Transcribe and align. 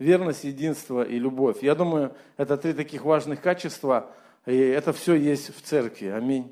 верность, 0.00 0.42
единство 0.42 1.02
и 1.02 1.18
любовь. 1.18 1.62
Я 1.62 1.76
думаю, 1.76 2.12
это 2.36 2.56
три 2.56 2.72
таких 2.72 3.04
важных 3.04 3.40
качества, 3.40 4.10
и 4.46 4.56
это 4.56 4.92
все 4.92 5.14
есть 5.14 5.54
в 5.54 5.62
церкви. 5.62 6.08
Аминь. 6.08 6.50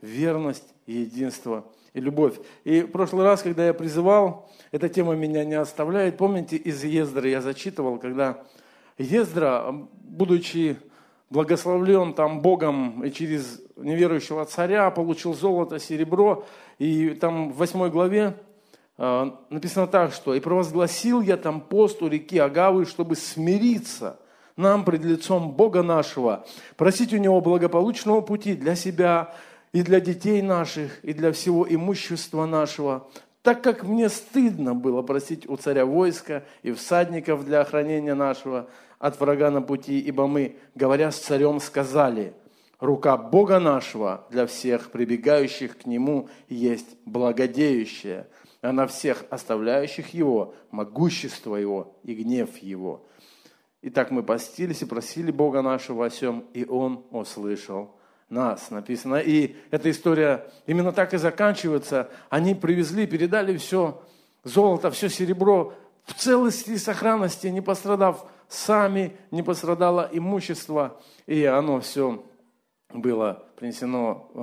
Верность, 0.00 0.74
единство 0.86 1.64
и 1.92 2.00
любовь. 2.00 2.38
И 2.62 2.82
в 2.82 2.88
прошлый 2.88 3.24
раз, 3.24 3.42
когда 3.42 3.66
я 3.66 3.74
призывал, 3.74 4.48
эта 4.70 4.88
тема 4.88 5.16
меня 5.16 5.44
не 5.44 5.54
оставляет. 5.54 6.16
Помните, 6.18 6.56
из 6.56 6.84
Ездры 6.84 7.30
я 7.30 7.40
зачитывал, 7.40 7.98
когда 7.98 8.44
Ездра, 8.98 9.74
будучи 10.02 10.76
благословлен 11.30 12.12
там 12.12 12.40
Богом 12.40 13.02
и 13.02 13.10
через 13.10 13.62
неверующего 13.76 14.44
царя, 14.44 14.90
получил 14.90 15.32
золото, 15.32 15.78
серебро, 15.78 16.44
и 16.78 17.10
там 17.10 17.52
в 17.52 17.56
восьмой 17.56 17.90
главе 17.90 18.36
написано 19.00 19.86
так, 19.86 20.12
что 20.12 20.34
«И 20.34 20.40
провозгласил 20.40 21.22
я 21.22 21.38
там 21.38 21.62
пост 21.62 22.02
у 22.02 22.08
реки 22.08 22.38
Агавы, 22.38 22.84
чтобы 22.84 23.16
смириться 23.16 24.20
нам 24.56 24.84
пред 24.84 25.04
лицом 25.04 25.52
Бога 25.52 25.82
нашего, 25.82 26.44
просить 26.76 27.14
у 27.14 27.16
Него 27.16 27.40
благополучного 27.40 28.20
пути 28.20 28.54
для 28.54 28.74
себя 28.74 29.34
и 29.72 29.82
для 29.82 30.00
детей 30.00 30.42
наших, 30.42 31.02
и 31.02 31.14
для 31.14 31.32
всего 31.32 31.66
имущества 31.66 32.44
нашего, 32.44 33.08
так 33.42 33.62
как 33.62 33.84
мне 33.84 34.10
стыдно 34.10 34.74
было 34.74 35.00
просить 35.00 35.48
у 35.48 35.56
царя 35.56 35.86
войска 35.86 36.44
и 36.62 36.72
всадников 36.72 37.46
для 37.46 37.62
охранения 37.62 38.14
нашего 38.14 38.68
от 38.98 39.18
врага 39.18 39.50
на 39.50 39.62
пути, 39.62 39.98
ибо 39.98 40.26
мы, 40.26 40.56
говоря 40.74 41.10
с 41.10 41.16
царем, 41.16 41.58
сказали, 41.58 42.34
рука 42.80 43.16
Бога 43.16 43.60
нашего 43.60 44.26
для 44.30 44.46
всех 44.46 44.90
прибегающих 44.90 45.78
к 45.78 45.86
Нему 45.86 46.28
есть 46.50 46.98
благодеющая, 47.06 48.28
а 48.62 48.72
на 48.72 48.86
всех 48.86 49.24
оставляющих 49.30 50.14
Его 50.14 50.54
могущество 50.70 51.56
Его 51.56 51.96
и 52.02 52.14
гнев 52.14 52.58
Его. 52.58 53.06
Итак, 53.82 54.10
мы 54.10 54.22
постились 54.22 54.82
и 54.82 54.86
просили 54.86 55.30
Бога 55.30 55.62
нашего 55.62 56.06
о 56.06 56.10
всем, 56.10 56.44
и 56.52 56.66
Он 56.66 57.04
услышал 57.10 57.96
нас, 58.28 58.70
написано. 58.70 59.16
И 59.16 59.56
эта 59.70 59.90
история 59.90 60.50
именно 60.66 60.92
так 60.92 61.14
и 61.14 61.18
заканчивается. 61.18 62.10
Они 62.28 62.54
привезли, 62.54 63.06
передали 63.06 63.56
все 63.56 64.02
золото, 64.44 64.90
все 64.90 65.08
серебро 65.08 65.74
в 66.04 66.14
целости 66.14 66.70
и 66.70 66.78
сохранности, 66.78 67.46
не 67.48 67.60
пострадав 67.60 68.26
сами, 68.48 69.16
не 69.30 69.42
пострадало 69.42 70.08
имущество, 70.12 71.00
и 71.26 71.44
оно 71.44 71.80
все 71.80 72.24
было 72.92 73.46
принесено 73.56 74.28
э, 74.34 74.38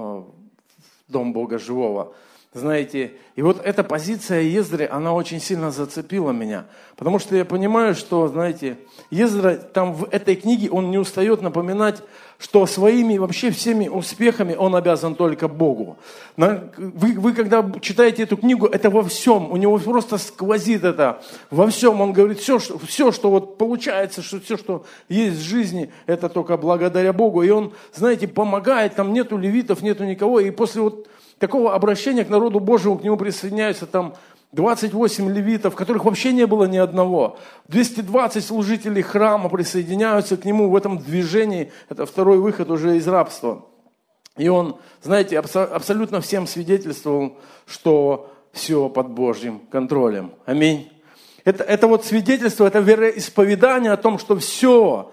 в 1.08 1.12
Дом 1.12 1.34
Бога 1.34 1.60
Живого. 1.60 2.16
Знаете, 2.58 3.12
и 3.36 3.44
вот 3.44 3.62
эта 3.64 3.84
позиция 3.84 4.42
Ездры, 4.42 4.90
она 4.92 5.14
очень 5.14 5.40
сильно 5.40 5.70
зацепила 5.70 6.32
меня. 6.32 6.66
Потому 6.96 7.20
что 7.20 7.36
я 7.36 7.46
понимаю, 7.46 7.94
что, 7.94 8.28
знаете, 8.28 8.80
Ездра 9.12 9.54
там 9.54 9.94
в 9.94 10.08
этой 10.10 10.36
книге, 10.36 10.72
он 10.72 10.90
не 10.90 10.98
устает 10.98 11.44
напоминать, 11.44 12.02
что 12.40 12.66
своими 12.66 13.20
вообще 13.20 13.52
всеми 13.52 13.88
успехами 13.88 14.56
он 14.56 14.76
обязан 14.76 15.14
только 15.14 15.48
Богу. 15.48 15.98
Вы, 16.36 17.20
вы 17.20 17.34
когда 17.34 17.64
читаете 17.80 18.24
эту 18.24 18.38
книгу, 18.38 18.66
это 18.66 18.90
во 18.90 19.04
всем, 19.04 19.52
у 19.52 19.58
него 19.58 19.78
просто 19.78 20.18
сквозит 20.18 20.84
это. 20.84 21.22
Во 21.52 21.68
всем 21.68 22.02
он 22.02 22.14
говорит, 22.14 22.40
все, 22.40 22.58
что, 22.58 22.80
все, 22.80 23.12
что 23.12 23.30
вот 23.30 23.60
получается, 23.60 24.24
что 24.24 24.40
все, 24.40 24.58
что 24.58 24.84
есть 25.10 25.38
в 25.38 25.44
жизни, 25.44 25.92
это 26.08 26.28
только 26.28 26.58
благодаря 26.58 27.14
Богу. 27.14 27.44
И 27.44 27.52
он, 27.52 27.74
знаете, 27.94 28.28
помогает, 28.28 28.96
там 28.96 29.14
нету 29.14 29.38
левитов, 29.38 29.84
нету 29.84 30.06
никого. 30.06 30.40
И 30.40 30.50
после 30.50 30.82
вот 30.82 31.08
такого 31.40 31.74
обращения 31.74 32.26
к 32.26 32.30
народу 32.30 32.60
Божьему, 32.60 32.98
к 32.98 33.04
нему 33.04 33.18
присоединяются 33.18 33.86
там 33.86 34.16
28 34.54 35.32
левитов, 35.32 35.76
которых 35.76 36.06
вообще 36.06 36.32
не 36.32 36.48
было 36.48 36.66
ни 36.66 36.78
одного. 36.78 37.38
220 37.68 38.44
служителей 38.44 39.02
храма 39.02 39.50
присоединяются 39.50 40.38
к 40.38 40.46
нему 40.46 40.70
в 40.70 40.76
этом 40.76 40.98
движении. 41.00 41.72
Это 41.90 42.06
второй 42.06 42.40
выход 42.40 42.72
уже 42.72 42.98
из 42.98 43.08
рабства. 43.08 43.66
И 44.38 44.48
он, 44.48 44.78
знаете, 45.02 45.40
абсолютно 45.40 46.22
всем 46.22 46.48
свидетельствовал, 46.48 47.38
что 47.66 48.32
все 48.52 48.88
под 48.90 49.10
Божьим 49.10 49.60
контролем. 49.72 50.32
Аминь. 50.46 50.92
Это, 51.44 51.64
это 51.64 51.88
вот 51.88 52.06
свидетельство, 52.06 52.66
это 52.66 52.80
вероисповедание 52.80 53.92
о 53.92 53.98
том, 53.98 54.20
что 54.20 54.38
все 54.38 55.12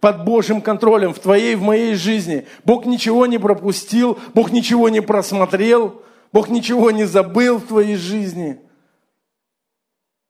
под 0.00 0.24
Божьим 0.24 0.60
контролем 0.60 1.14
в 1.14 1.18
твоей, 1.18 1.54
в 1.54 1.62
моей 1.62 1.94
жизни. 1.94 2.46
Бог 2.64 2.84
ничего 2.84 3.26
не 3.26 3.38
пропустил, 3.38 4.18
Бог 4.34 4.52
ничего 4.52 4.88
не 4.90 5.00
просмотрел, 5.00 6.02
Бог 6.32 6.48
ничего 6.50 6.90
не 6.90 7.04
забыл 7.04 7.58
в 7.58 7.66
твоей 7.66 7.96
жизни. 7.96 8.60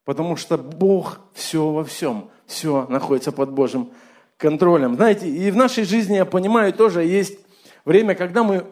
Потому 0.05 0.37
что 0.37 0.57
Бог 0.57 1.19
все 1.33 1.69
во 1.69 1.83
всем, 1.83 2.29
все 2.45 2.85
находится 2.87 3.31
под 3.31 3.51
Божьим 3.51 3.91
контролем. 4.37 4.95
Знаете, 4.95 5.29
и 5.29 5.51
в 5.51 5.55
нашей 5.55 5.83
жизни, 5.83 6.15
я 6.15 6.25
понимаю, 6.25 6.73
тоже 6.73 7.03
есть 7.03 7.37
время, 7.85 8.15
когда 8.15 8.43
мы 8.43 8.65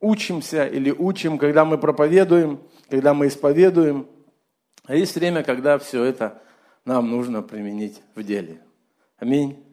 учимся 0.00 0.66
или 0.66 0.90
учим, 0.90 1.38
когда 1.38 1.64
мы 1.64 1.78
проповедуем, 1.78 2.60
когда 2.90 3.14
мы 3.14 3.28
исповедуем. 3.28 4.06
А 4.84 4.94
есть 4.94 5.14
время, 5.14 5.42
когда 5.42 5.78
все 5.78 6.04
это 6.04 6.42
нам 6.84 7.10
нужно 7.10 7.42
применить 7.42 8.02
в 8.14 8.22
деле. 8.22 8.60
Аминь. 9.18 9.71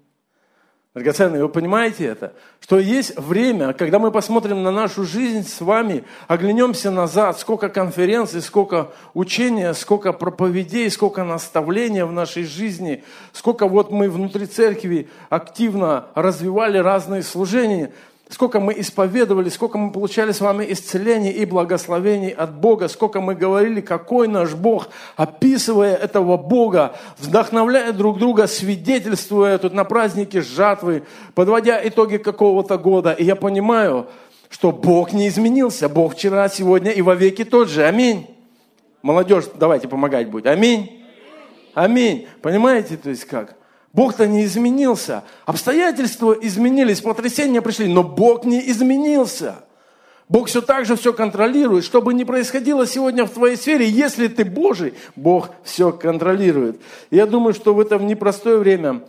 Драгоценные, 1.00 1.44
вы 1.44 1.48
понимаете 1.48 2.08
это? 2.08 2.34
Что 2.60 2.78
есть 2.78 3.18
время, 3.18 3.72
когда 3.72 4.00
мы 4.00 4.12
посмотрим 4.12 4.64
на 4.64 4.72
нашу 4.72 5.06
жизнь 5.06 5.48
с 5.48 5.62
вами, 5.62 6.04
оглянемся 6.28 6.92
назад, 6.92 7.40
сколько 7.40 7.70
конференций, 7.70 8.42
сколько 8.42 8.92
учения, 9.14 9.74
сколько 9.74 10.12
проповедей, 10.12 10.90
сколько 10.90 11.24
наставления 11.24 12.06
в 12.06 12.12
нашей 12.12 12.44
жизни, 12.44 13.06
сколько 13.32 13.70
вот 13.70 13.92
мы 13.92 14.10
внутри 14.10 14.46
церкви 14.46 15.08
активно 15.30 16.08
развивали 16.16 16.80
разные 16.80 17.24
служения 17.24 17.94
сколько 18.30 18.60
мы 18.60 18.74
исповедовали, 18.78 19.50
сколько 19.50 19.78
мы 19.78 19.92
получали 19.92 20.32
с 20.32 20.40
вами 20.40 20.66
исцелений 20.70 21.32
и 21.32 21.46
благословений 21.46 22.30
от 22.30 22.54
Бога, 22.54 22.88
сколько 22.88 23.22
мы 23.22 23.34
говорили, 23.34 23.82
какой 23.82 24.28
наш 24.28 24.54
Бог, 24.54 24.90
описывая 25.18 25.96
этого 25.96 26.38
Бога, 26.38 26.96
вдохновляя 27.18 27.92
друг 27.92 28.20
друга, 28.20 28.48
свидетельствуя 28.48 29.58
тут 29.58 29.74
на 29.74 29.84
празднике 29.84 30.42
жатвы, 30.42 31.04
подводя 31.34 31.80
итоги 31.84 32.18
какого-то 32.18 32.78
года. 32.78 33.12
И 33.14 33.26
я 33.26 33.36
понимаю, 33.36 34.08
что 34.50 34.72
Бог 34.72 35.12
не 35.12 35.28
изменился. 35.28 35.90
Бог 35.90 36.14
вчера, 36.14 36.48
сегодня 36.50 36.92
и 36.92 37.02
вовеки 37.02 37.44
тот 37.44 37.68
же. 37.70 37.84
Аминь. 37.84 38.28
Молодежь, 39.02 39.46
давайте 39.56 39.88
помогать 39.88 40.30
будет. 40.30 40.46
Аминь. 40.46 41.04
Аминь. 41.74 42.28
Понимаете, 42.42 42.98
то 42.98 43.10
есть 43.10 43.26
как? 43.26 43.59
Бог-то 43.94 44.28
не 44.28 44.46
изменился. 44.46 45.24
Обстоятельства 45.46 46.34
изменились, 46.34 47.02
потрясения 47.02 47.62
пришли, 47.62 47.88
но 47.88 48.04
Бог 48.04 48.46
не 48.46 48.70
изменился. 48.70 49.64
Бог 50.28 50.48
все 50.48 50.62
так 50.62 50.86
же 50.86 50.96
все 50.96 51.12
контролирует. 51.12 51.84
Что 51.84 52.04
бы 52.04 52.14
ни 52.14 52.24
происходило 52.24 52.86
сегодня 52.86 53.26
в 53.26 53.32
твоей 53.32 53.58
сфере, 53.58 53.90
если 53.90 54.28
ты 54.28 54.46
Божий, 54.46 54.94
Бог 55.16 55.50
все 55.64 55.92
контролирует. 55.92 56.80
Я 57.10 57.26
думаю, 57.26 57.56
что 57.56 57.74
в 57.74 57.80
это 57.80 57.98
непростое 57.98 58.60
время 58.60 59.02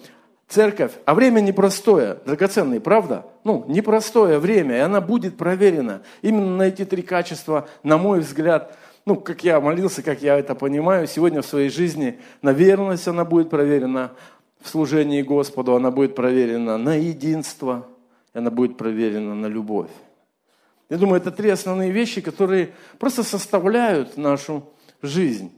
церковь, 0.48 0.92
а 1.04 1.14
время 1.14 1.40
непростое, 1.40 2.16
драгоценное, 2.24 2.80
правда? 2.80 3.26
Ну, 3.44 3.64
непростое 3.68 4.38
время, 4.38 4.78
и 4.78 4.80
она 4.80 5.02
будет 5.02 5.36
проверена. 5.36 6.00
Именно 6.22 6.56
на 6.56 6.62
эти 6.62 6.86
три 6.86 7.02
качества, 7.02 7.68
на 7.82 7.98
мой 7.98 8.20
взгляд, 8.20 8.74
ну, 9.04 9.16
как 9.16 9.44
я 9.44 9.60
молился, 9.60 10.02
как 10.02 10.22
я 10.22 10.38
это 10.38 10.54
понимаю, 10.54 11.06
сегодня 11.06 11.42
в 11.42 11.46
своей 11.46 11.68
жизни 11.68 12.18
на 12.40 12.52
верность 12.52 13.06
она 13.08 13.26
будет 13.26 13.50
проверена, 13.50 14.12
в 14.60 14.68
служении 14.68 15.22
Господу, 15.22 15.74
она 15.74 15.90
будет 15.90 16.14
проверена 16.14 16.78
на 16.78 16.94
единство, 16.94 17.86
и 18.34 18.38
она 18.38 18.50
будет 18.50 18.76
проверена 18.76 19.34
на 19.34 19.46
любовь. 19.46 19.90
Я 20.88 20.98
думаю, 20.98 21.20
это 21.20 21.30
три 21.30 21.50
основные 21.50 21.90
вещи, 21.90 22.20
которые 22.20 22.72
просто 22.98 23.22
составляют 23.22 24.16
нашу 24.16 24.68
жизнь. 25.02 25.52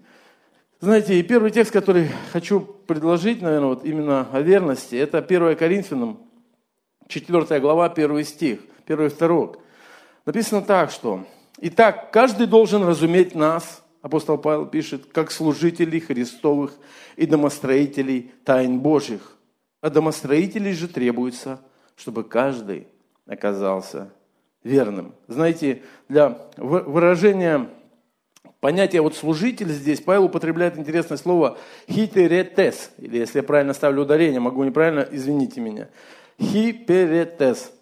Знаете, 0.80 1.18
и 1.18 1.22
первый 1.22 1.50
текст, 1.50 1.72
который 1.72 2.10
хочу 2.32 2.60
предложить, 2.60 3.40
наверное, 3.40 3.68
вот 3.68 3.84
именно 3.84 4.28
о 4.32 4.40
верности, 4.40 4.96
это 4.96 5.18
1 5.18 5.56
Коринфянам, 5.56 6.18
4 7.08 7.60
глава, 7.60 7.86
1 7.86 8.24
стих, 8.24 8.60
1 8.86 9.06
и 9.06 9.08
2. 9.08 9.52
Написано 10.26 10.62
так, 10.62 10.90
что 10.90 11.24
«Итак, 11.60 12.10
каждый 12.10 12.46
должен 12.46 12.84
разуметь 12.84 13.34
нас, 13.34 13.81
апостол 14.02 14.36
Павел 14.36 14.66
пишет, 14.66 15.06
как 15.12 15.30
служителей 15.30 16.00
Христовых 16.00 16.74
и 17.16 17.24
домостроителей 17.24 18.32
тайн 18.44 18.80
Божьих. 18.80 19.38
А 19.80 19.90
домостроителей 19.90 20.72
же 20.72 20.88
требуется, 20.88 21.60
чтобы 21.96 22.24
каждый 22.24 22.86
оказался 23.26 24.12
верным. 24.62 25.14
Знаете, 25.28 25.82
для 26.08 26.38
выражения 26.56 27.68
понятия 28.60 29.00
вот 29.00 29.16
служитель 29.16 29.68
здесь 29.68 30.00
Павел 30.00 30.24
употребляет 30.24 30.78
интересное 30.78 31.18
слово 31.18 31.58
хитеретес, 31.90 32.92
или 32.98 33.18
если 33.18 33.38
я 33.38 33.42
правильно 33.42 33.72
ставлю 33.72 34.02
ударение, 34.02 34.40
могу 34.40 34.62
неправильно, 34.62 35.06
извините 35.10 35.60
меня. 35.60 35.88
Хиперетес. 36.40 37.72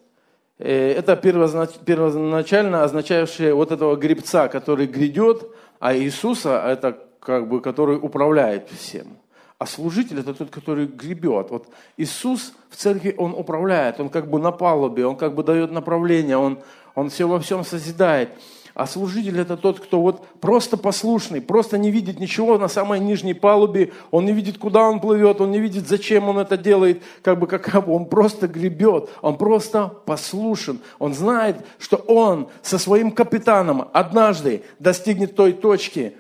Э, 0.59 0.93
это 0.93 1.17
первоначально 1.17 2.85
означавшее 2.85 3.55
вот 3.55 3.73
этого 3.73 3.97
гребца, 3.97 4.49
который 4.49 4.87
грядет, 4.87 5.51
а 5.81 5.97
Иисуса 5.97 6.63
это 6.67 6.99
как 7.21 7.49
бы, 7.49 7.61
который 7.61 7.97
управляет 7.97 8.69
всем. 8.71 9.17
а 9.59 9.67
служитель– 9.67 10.21
это 10.21 10.33
тот, 10.33 10.51
который 10.51 10.87
гребет. 10.87 11.51
Вот 11.51 11.69
Иисус 11.99 12.55
в 12.71 12.77
церкви, 12.77 13.15
Он 13.19 13.35
управляет, 13.35 14.01
Он 14.01 14.09
как 14.09 14.31
бы 14.31 14.39
на 14.39 14.53
палубе, 14.53 15.05
Он 15.05 15.17
как 15.17 15.35
бы 15.35 15.43
дает 15.43 15.71
направление, 15.71 16.37
Он, 16.37 16.61
он 16.95 17.09
все 17.11 17.27
во 17.27 17.39
всем 17.41 17.65
созидает. 17.65 18.31
А 18.75 18.87
служитель– 18.87 19.39
это 19.41 19.57
тот, 19.57 19.81
кто 19.81 20.01
вот 20.01 20.27
просто 20.41 20.77
послушный, 20.77 21.41
просто 21.41 21.79
не 21.79 21.91
видит 21.91 22.21
ничего 22.21 22.59
на 22.59 22.69
самой 22.69 23.01
нижней 23.01 23.35
палубе, 23.35 23.93
он 24.11 24.27
не 24.27 24.33
видит, 24.33 24.59
куда 24.59 24.89
он 24.89 25.01
плывет, 25.01 25.41
он 25.41 25.51
не 25.51 25.61
видит, 25.61 25.89
зачем 25.89 26.29
он 26.29 26.39
это 26.39 26.57
делает, 26.57 27.03
как 27.23 27.39
бы 27.39 27.47
как 27.47 27.89
он 27.89 28.07
просто 28.07 28.49
гребет, 28.49 29.11
он 29.23 29.37
просто 29.37 29.89
послушен. 29.89 30.81
Он 30.99 31.15
знает, 31.15 31.57
что 31.79 31.97
он 31.97 32.49
со 32.63 32.79
своим 32.79 33.11
капитаном 33.11 33.89
однажды 33.93 34.63
достигнет 34.79 35.37
той 35.37 35.53
точки, 35.53 36.15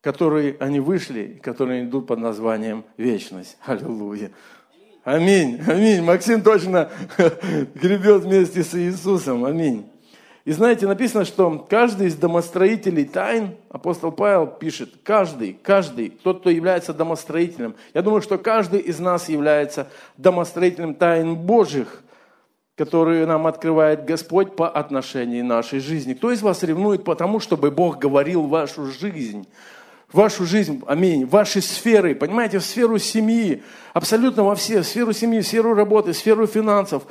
которые 0.00 0.56
они 0.60 0.78
вышли, 0.78 1.40
которые 1.42 1.84
идут 1.84 2.06
под 2.06 2.20
названием 2.20 2.84
вечность. 2.96 3.56
Аллилуйя. 3.66 4.30
Аминь, 5.02 5.60
аминь. 5.66 6.02
Максим 6.02 6.42
точно 6.42 6.90
гребет 7.74 8.22
вместе 8.22 8.62
с 8.64 8.74
Иисусом. 8.74 9.44
Аминь. 9.44 9.86
И 10.46 10.52
знаете, 10.52 10.86
написано, 10.86 11.24
что 11.24 11.66
каждый 11.68 12.06
из 12.06 12.14
домостроителей 12.14 13.04
тайн, 13.04 13.56
апостол 13.68 14.12
Павел 14.12 14.46
пишет, 14.46 14.90
каждый, 15.02 15.58
каждый, 15.60 16.08
тот, 16.08 16.38
кто 16.38 16.50
является 16.50 16.94
домостроителем. 16.94 17.74
Я 17.94 18.02
думаю, 18.02 18.22
что 18.22 18.38
каждый 18.38 18.78
из 18.78 19.00
нас 19.00 19.28
является 19.28 19.88
домостроителем 20.16 20.94
тайн 20.94 21.34
Божьих, 21.34 22.00
которые 22.76 23.26
нам 23.26 23.48
открывает 23.48 24.04
Господь 24.04 24.54
по 24.54 24.68
отношению 24.68 25.44
нашей 25.44 25.80
жизни. 25.80 26.14
Кто 26.14 26.30
из 26.30 26.42
вас 26.42 26.62
ревнует 26.62 27.02
потому, 27.02 27.40
чтобы 27.40 27.72
Бог 27.72 27.98
говорил 27.98 28.46
вашу 28.46 28.86
жизнь? 28.86 29.48
вашу 30.12 30.46
жизнь, 30.46 30.82
аминь, 30.86 31.26
ваши 31.26 31.60
сферы, 31.60 32.14
понимаете, 32.14 32.60
в 32.60 32.64
сферу 32.64 32.96
семьи, 32.96 33.64
абсолютно 33.92 34.44
во 34.44 34.54
все, 34.54 34.82
в 34.82 34.86
сферу 34.86 35.12
семьи, 35.12 35.40
в 35.40 35.46
сферу 35.46 35.74
работы, 35.74 36.12
в 36.12 36.16
сферу 36.16 36.46
финансов, 36.46 37.02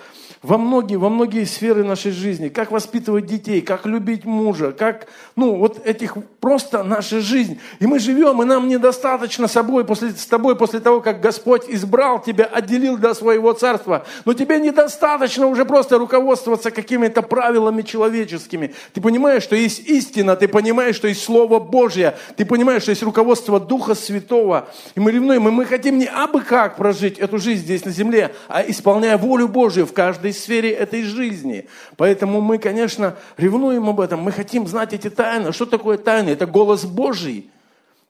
во 0.41 0.57
многие, 0.57 0.95
во 0.95 1.09
многие 1.09 1.45
сферы 1.45 1.83
нашей 1.83 2.11
жизни, 2.11 2.49
как 2.49 2.71
воспитывать 2.71 3.25
детей, 3.25 3.61
как 3.61 3.85
любить 3.85 4.25
мужа, 4.25 4.71
как, 4.71 5.07
ну, 5.35 5.55
вот 5.55 5.85
этих, 5.85 6.15
просто 6.39 6.83
наша 6.83 7.19
жизнь. 7.19 7.59
И 7.79 7.87
мы 7.87 7.99
живем, 7.99 8.41
и 8.41 8.45
нам 8.45 8.67
недостаточно 8.67 9.47
собой, 9.47 9.85
после, 9.85 10.11
с 10.11 10.25
тобой, 10.25 10.55
после 10.55 10.79
того, 10.79 11.01
как 11.01 11.21
Господь 11.21 11.63
избрал 11.67 12.21
тебя, 12.21 12.45
отделил 12.45 12.97
для 12.97 13.13
своего 13.13 13.53
царства. 13.53 14.05
Но 14.25 14.33
тебе 14.33 14.59
недостаточно 14.59 15.47
уже 15.47 15.65
просто 15.65 15.97
руководствоваться 15.97 16.71
какими-то 16.71 17.21
правилами 17.21 17.81
человеческими. 17.81 18.73
Ты 18.93 19.01
понимаешь, 19.01 19.43
что 19.43 19.55
есть 19.55 19.79
истина, 19.79 20.35
ты 20.35 20.47
понимаешь, 20.47 20.95
что 20.95 21.07
есть 21.07 21.23
Слово 21.23 21.59
Божье, 21.59 22.17
ты 22.35 22.45
понимаешь, 22.45 22.83
что 22.83 22.91
есть 22.91 23.03
руководство 23.03 23.59
Духа 23.59 23.95
Святого. 23.95 24.67
И 24.95 24.99
мы 24.99 25.11
ревнуем, 25.11 25.47
и 25.47 25.51
мы 25.51 25.65
хотим 25.65 25.97
не 25.97 26.05
абы 26.05 26.41
как 26.41 26.77
прожить 26.77 27.17
эту 27.19 27.37
жизнь 27.37 27.63
здесь 27.63 27.85
на 27.85 27.91
земле, 27.91 28.33
а 28.47 28.61
исполняя 28.61 29.17
волю 29.17 29.47
Божию 29.47 29.85
в 29.85 29.93
каждой 29.93 30.24
сфере 30.33 30.71
этой 30.71 31.03
жизни. 31.03 31.67
Поэтому 31.97 32.41
мы, 32.41 32.57
конечно, 32.57 33.15
ревнуем 33.37 33.89
об 33.89 33.99
этом. 33.99 34.21
Мы 34.21 34.31
хотим 34.31 34.67
знать 34.67 34.93
эти 34.93 35.09
тайны. 35.09 35.51
Что 35.51 35.65
такое 35.65 35.97
тайны? 35.97 36.29
Это 36.29 36.45
голос 36.45 36.85
Божий 36.85 37.49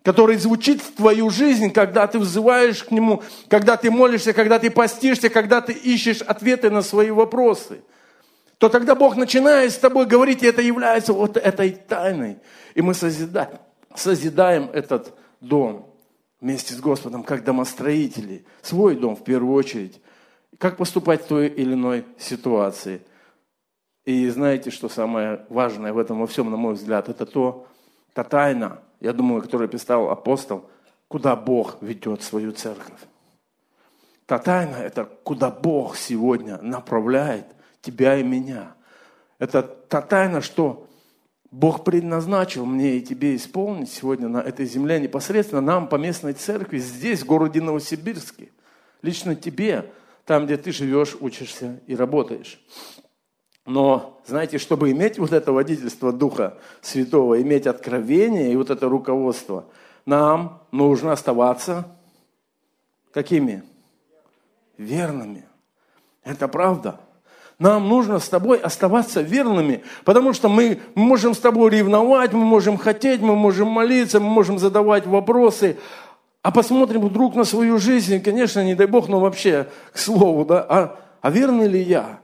который 0.05 0.37
звучит 0.37 0.83
в 0.83 0.93
твою 0.93 1.31
жизнь, 1.31 1.71
когда 1.71 2.05
ты 2.05 2.19
взываешь 2.19 2.83
к 2.83 2.91
Нему, 2.91 3.23
когда 3.49 3.75
ты 3.75 3.89
молишься, 3.89 4.33
когда 4.33 4.59
ты 4.59 4.69
постишься, 4.69 5.29
когда 5.29 5.61
ты 5.61 5.73
ищешь 5.73 6.21
ответы 6.21 6.69
на 6.69 6.83
свои 6.83 7.09
вопросы, 7.09 7.79
то 8.59 8.69
тогда 8.69 8.93
Бог 8.93 9.15
начинает 9.15 9.71
с 9.71 9.77
тобой 9.77 10.05
говорить, 10.05 10.43
и 10.43 10.45
это 10.45 10.61
является 10.61 11.11
вот 11.11 11.37
этой 11.37 11.71
тайной. 11.71 12.37
И 12.75 12.83
мы 12.83 12.93
созидаем, 12.93 13.57
созидаем 13.95 14.69
этот 14.73 15.11
дом 15.41 15.87
вместе 16.39 16.75
с 16.75 16.79
Господом, 16.79 17.23
как 17.23 17.43
домостроители, 17.43 18.45
свой 18.61 18.95
дом 18.95 19.15
в 19.15 19.23
первую 19.23 19.55
очередь. 19.55 19.99
Как 20.57 20.77
поступать 20.77 21.23
в 21.23 21.27
той 21.27 21.47
или 21.47 21.73
иной 21.73 22.05
ситуации. 22.17 23.01
И 24.05 24.29
знаете, 24.29 24.69
что 24.69 24.87
самое 24.87 25.45
важное 25.49 25.91
в 25.91 25.97
этом 25.97 26.19
во 26.19 26.27
всем, 26.27 26.49
на 26.49 26.57
мой 26.57 26.75
взгляд, 26.75 27.09
это 27.09 27.25
то, 27.25 27.67
та 28.13 28.23
тайна, 28.23 28.79
я 28.99 29.13
думаю, 29.13 29.41
которую 29.41 29.67
писал 29.67 30.09
апостол, 30.09 30.69
куда 31.07 31.35
Бог 31.35 31.81
ведет 31.81 32.21
свою 32.21 32.51
церковь. 32.51 32.99
Та 34.25 34.39
тайна– 34.39 34.75
это 34.77 35.05
куда 35.23 35.51
Бог 35.51 35.97
сегодня 35.97 36.59
направляет 36.61 37.47
тебя 37.81 38.17
и 38.17 38.23
меня. 38.23 38.75
Это 39.39 39.61
та 39.63 40.01
тайна, 40.01 40.41
что 40.41 40.87
Бог 41.51 41.83
предназначил 41.83 42.65
мне 42.65 42.97
и 42.97 43.01
тебе 43.01 43.35
исполнить 43.35 43.91
сегодня 43.91 44.27
на 44.27 44.37
этой 44.39 44.65
земле 44.65 44.99
непосредственно 44.99 45.61
нам 45.61 45.87
по 45.87 45.95
местной 45.95 46.33
церкви 46.33 46.77
здесь, 46.77 47.21
в 47.21 47.25
городе 47.25 47.61
Новосибирске. 47.61 48.51
Лично 49.01 49.35
тебе– 49.35 49.91
там, 50.25 50.45
где 50.45 50.57
ты 50.57 50.71
живешь, 50.71 51.15
учишься 51.19 51.79
и 51.87 51.95
работаешь. 51.95 52.59
Но, 53.65 54.21
знаете, 54.25 54.57
чтобы 54.57 54.91
иметь 54.91 55.17
вот 55.17 55.33
это 55.33 55.51
водительство 55.51 56.11
Духа 56.11 56.57
Святого, 56.81 57.41
иметь 57.41 57.65
откровение 57.65 58.51
и 58.51 58.55
вот 58.55 58.69
это 58.69 58.87
руководство, 58.87 59.65
нам 60.05 60.61
нужно 60.71 61.13
оставаться 61.13 61.95
какими? 63.11 63.63
Верными. 64.77 65.45
Это 66.23 66.47
правда. 66.47 66.99
Нам 67.57 67.87
нужно 67.87 68.19
с 68.19 68.27
тобой 68.27 68.57
оставаться 68.57 69.21
верными, 69.21 69.83
потому 70.03 70.33
что 70.33 70.49
мы 70.49 70.81
можем 70.93 71.33
с 71.33 71.39
тобой 71.39 71.71
ревновать, 71.71 72.33
мы 72.33 72.43
можем 72.43 72.77
хотеть, 72.77 73.21
мы 73.21 73.35
можем 73.35 73.69
молиться, 73.69 74.19
мы 74.19 74.27
можем 74.27 74.59
задавать 74.59 75.07
вопросы, 75.07 75.77
а 76.45 76.51
посмотрим 76.51 77.01
вдруг 77.01 77.33
на 77.33 77.43
свою 77.43 77.79
жизнь, 77.79 78.21
конечно, 78.21 78.63
не 78.63 78.75
дай 78.75 78.85
Бог, 78.85 79.09
но 79.09 79.19
вообще 79.19 79.65
к 79.91 79.97
слову, 79.97 80.45
да, 80.45 80.63
а, 80.69 80.99
а 81.19 81.31
верный 81.31 81.67
ли 81.67 81.81
я? 81.81 82.19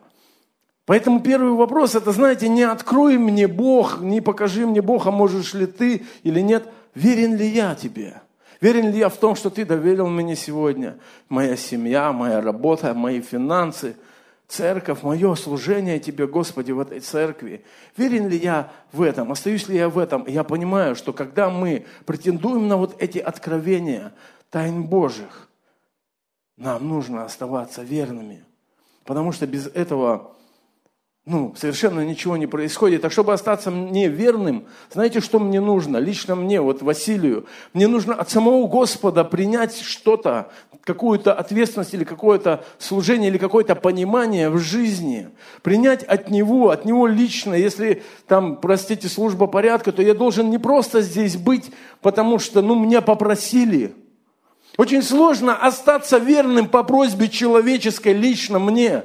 Поэтому 0.85 1.21
первый 1.21 1.53
вопрос, 1.53 1.95
это, 1.95 2.11
знаете, 2.11 2.47
не 2.47 2.61
открой 2.61 3.17
мне 3.17 3.47
Бог, 3.47 3.99
не 3.99 4.21
покажи 4.21 4.67
мне 4.67 4.83
Бог, 4.83 5.07
а 5.07 5.11
можешь 5.11 5.55
ли 5.55 5.65
ты 5.65 6.03
или 6.21 6.39
нет, 6.39 6.67
верен 6.93 7.35
ли 7.35 7.47
я 7.47 7.73
тебе? 7.73 8.21
Верен 8.61 8.91
ли 8.91 8.99
я 8.99 9.09
в 9.09 9.17
том, 9.17 9.35
что 9.35 9.49
ты 9.49 9.65
доверил 9.65 10.05
мне 10.05 10.35
сегодня? 10.35 10.97
Моя 11.27 11.55
семья, 11.55 12.11
моя 12.11 12.41
работа, 12.41 12.93
мои 12.93 13.21
финансы– 13.21 13.95
церковь, 14.51 15.01
мое 15.01 15.33
служение 15.35 15.99
Тебе, 15.99 16.27
Господи, 16.27 16.71
в 16.71 16.79
этой 16.79 16.99
церкви. 16.99 17.63
Верен 17.95 18.27
ли 18.27 18.37
я 18.37 18.71
в 18.91 19.01
этом? 19.01 19.31
Остаюсь 19.31 19.67
ли 19.69 19.77
я 19.77 19.87
в 19.87 19.97
этом? 19.97 20.25
я 20.27 20.43
понимаю, 20.43 20.95
что 20.95 21.13
когда 21.13 21.49
мы 21.49 21.85
претендуем 22.05 22.67
на 22.67 22.75
вот 22.75 23.01
эти 23.01 23.17
откровения 23.17 24.13
тайн 24.49 24.83
Божьих, 24.83 25.47
нам 26.57 26.87
нужно 26.87 27.23
оставаться 27.23 27.81
верными. 27.81 28.43
Потому 29.05 29.31
что 29.31 29.47
без 29.47 29.67
этого 29.67 30.35
ну, 31.25 31.53
совершенно 31.55 32.03
ничего 32.03 32.35
не 32.35 32.47
происходит. 32.47 33.05
А 33.05 33.11
чтобы 33.11 33.33
остаться 33.33 33.69
мне 33.69 34.07
верным, 34.07 34.65
знаете, 34.91 35.19
что 35.19 35.39
мне 35.39 35.61
нужно? 35.61 35.97
Лично 35.97 36.33
мне, 36.35 36.59
вот 36.59 36.81
Василию, 36.81 37.45
мне 37.73 37.87
нужно 37.87 38.15
от 38.15 38.31
самого 38.31 38.67
Господа 38.67 39.23
принять 39.23 39.79
что-то, 39.81 40.51
какую-то 40.83 41.31
ответственность 41.31 41.93
или 41.93 42.03
какое-то 42.03 42.65
служение 42.79 43.29
или 43.29 43.37
какое-то 43.37 43.75
понимание 43.75 44.49
в 44.49 44.57
жизни. 44.57 45.29
Принять 45.61 46.03
от 46.03 46.31
Него, 46.31 46.71
от 46.71 46.85
Него 46.85 47.05
лично. 47.05 47.53
Если 47.53 48.01
там, 48.25 48.57
простите, 48.59 49.07
служба 49.07 49.45
порядка, 49.45 49.91
то 49.91 50.01
я 50.01 50.15
должен 50.15 50.49
не 50.49 50.57
просто 50.57 51.01
здесь 51.01 51.37
быть, 51.37 51.71
потому 52.01 52.39
что, 52.39 52.63
ну, 52.63 52.73
меня 52.73 53.01
попросили– 53.01 53.93
очень 54.77 55.03
сложно 55.03 55.55
остаться 55.55 56.17
верным 56.17 56.67
по 56.67 56.83
просьбе 56.83 57.27
человеческой 57.27 58.13
лично 58.13 58.59
мне. 58.59 59.03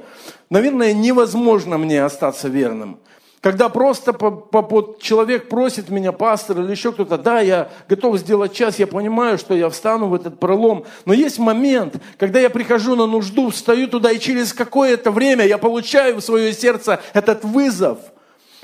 Наверное, 0.49 0.93
невозможно 0.93 1.77
мне 1.77 2.03
остаться 2.03 2.47
верным. 2.47 2.99
Когда 3.41 3.69
просто 3.69 4.13
по, 4.13 4.31
по, 4.31 4.61
по, 4.63 4.97
человек 4.99 5.47
просит 5.47 5.89
меня, 5.89 6.11
пастор 6.11 6.59
или 6.59 6.71
еще 6.71 6.91
кто-то, 6.91 7.17
да, 7.17 7.39
я 7.39 7.69
готов 7.87 8.17
сделать 8.17 8.53
час, 8.53 8.79
я 8.79 8.87
понимаю, 8.87 9.37
что 9.37 9.53
я 9.53 9.69
встану 9.69 10.07
в 10.07 10.15
этот 10.15 10.39
пролом. 10.39 10.85
Но 11.05 11.13
есть 11.13 11.37
момент, 11.37 11.95
когда 12.17 12.39
я 12.39 12.49
прихожу 12.49 12.95
на 12.95 13.05
нужду, 13.05 13.49
встаю 13.49 13.87
туда, 13.87 14.11
и 14.11 14.19
через 14.19 14.53
какое-то 14.53 15.11
время 15.11 15.45
я 15.45 15.57
получаю 15.57 16.15
в 16.15 16.21
свое 16.21 16.51
сердце 16.53 16.99
этот 17.13 17.43
вызов– 17.43 17.99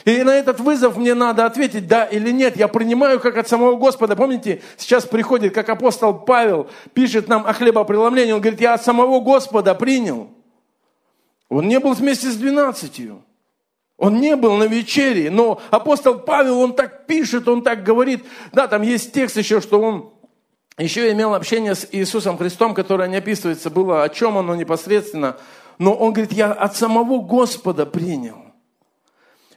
и 0.05 0.23
на 0.23 0.35
этот 0.35 0.59
вызов 0.59 0.97
мне 0.97 1.13
надо 1.13 1.45
ответить, 1.45 1.87
да 1.87 2.05
или 2.05 2.31
нет. 2.31 2.57
Я 2.57 2.67
принимаю 2.67 3.19
как 3.19 3.37
от 3.37 3.47
самого 3.47 3.75
Господа. 3.75 4.15
Помните, 4.15 4.61
сейчас 4.77 5.05
приходит, 5.05 5.53
как 5.53 5.69
апостол 5.69 6.13
Павел 6.13 6.67
пишет 6.93 7.27
нам 7.27 7.45
о 7.45 7.53
хлебопреломлении. 7.53 8.33
Он 8.33 8.41
говорит, 8.41 8.59
я 8.61 8.73
от 8.73 8.83
самого 8.83 9.21
Господа 9.21 9.75
принял. 9.75 10.29
Он 11.49 11.67
не 11.67 11.79
был 11.79 11.93
вместе 11.93 12.29
с 12.29 12.35
двенадцатью. 12.35 13.21
Он 13.97 14.19
не 14.19 14.35
был 14.35 14.57
на 14.57 14.63
вечере, 14.63 15.29
но 15.29 15.61
апостол 15.69 16.19
Павел, 16.19 16.59
он 16.59 16.73
так 16.73 17.05
пишет, 17.05 17.47
он 17.47 17.61
так 17.61 17.83
говорит. 17.83 18.25
Да, 18.51 18.67
там 18.67 18.81
есть 18.81 19.13
текст 19.13 19.37
еще, 19.37 19.61
что 19.61 19.79
он 19.79 20.09
еще 20.77 21.11
имел 21.11 21.33
общение 21.35 21.75
с 21.75 21.87
Иисусом 21.91 22.37
Христом, 22.37 22.73
которое 22.73 23.07
не 23.07 23.17
описывается, 23.17 23.69
было 23.69 24.03
о 24.03 24.09
чем 24.09 24.37
оно 24.37 24.55
непосредственно. 24.55 25.37
Но 25.77 25.93
он 25.93 26.11
говорит, 26.11 26.33
я 26.33 26.51
от 26.51 26.75
самого 26.75 27.19
Господа 27.19 27.85
принял. 27.85 28.52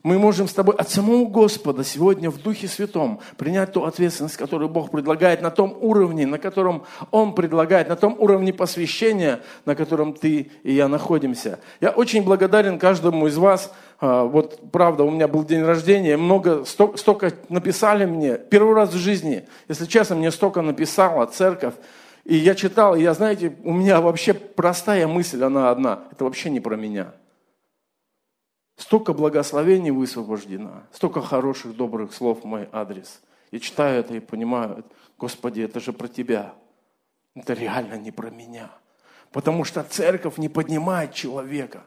Мы 0.06 0.20
можем 0.20 0.46
с 0.46 0.52
тобой 0.52 0.76
от 0.76 0.88
самого 0.88 1.24
Господа 1.24 1.82
сегодня 1.82 2.30
в 2.30 2.40
Духе 2.40 2.68
Святом 2.68 3.18
принять 3.36 3.72
ту 3.72 3.82
ответственность, 3.82 4.36
которую 4.36 4.68
Бог 4.68 4.92
предлагает 4.92 5.42
на 5.42 5.50
том 5.50 5.76
уровне, 5.80 6.28
на 6.28 6.38
котором 6.38 6.84
Он 7.10 7.34
предлагает, 7.34 7.88
на 7.88 7.96
том 7.96 8.14
уровне 8.20 8.52
посвящения, 8.52 9.40
на 9.64 9.74
котором 9.74 10.12
ты 10.12 10.52
и 10.62 10.72
я 10.74 10.86
находимся. 10.86 11.58
Я 11.80 11.90
очень 11.90 12.22
благодарен 12.22 12.78
каждому 12.78 13.26
из 13.26 13.36
вас. 13.36 13.72
А, 13.98 14.22
вот 14.22 14.60
правда, 14.70 15.02
у 15.02 15.10
меня 15.10 15.26
был 15.26 15.42
день 15.42 15.64
рождения, 15.64 16.16
много, 16.16 16.64
столько 16.64 17.32
написали 17.48 18.04
мне, 18.04 18.38
первый 18.38 18.76
раз 18.76 18.90
в 18.90 18.96
жизни, 18.98 19.48
если 19.68 19.86
честно, 19.86 20.14
мне 20.14 20.30
столько 20.30 20.62
написала 20.62 21.26
церковь, 21.26 21.74
и 22.24 22.36
я 22.36 22.54
читал, 22.54 22.94
и 22.94 23.02
я, 23.02 23.12
знаете, 23.12 23.56
у 23.64 23.72
меня 23.72 24.00
вообще 24.00 24.34
простая 24.34 25.08
мысль, 25.08 25.42
она 25.42 25.72
одна, 25.72 26.04
это 26.12 26.22
вообще 26.22 26.48
не 26.48 26.60
про 26.60 26.76
меня– 26.76 27.12
Столько 28.76 29.14
благословений 29.14 29.90
высвобождено, 29.90 30.82
столько 30.92 31.22
хороших, 31.22 31.76
добрых 31.76 32.12
слов 32.12 32.42
в 32.42 32.44
мой 32.44 32.68
адрес. 32.72 33.22
Я 33.50 33.58
читаю 33.60 34.00
это 34.00 34.14
и 34.14 34.20
понимаю, 34.20 34.84
Господи, 35.18 35.62
это 35.62 35.80
же 35.80 35.92
про 35.92 36.08
Тебя. 36.08 36.54
Это 37.34 37.54
реально 37.54 37.94
не 37.94 38.10
про 38.10 38.30
меня. 38.30 38.70
Потому 39.30 39.64
что 39.64 39.82
церковь 39.82 40.36
не 40.38 40.48
поднимает 40.48 41.14
человека. 41.14 41.84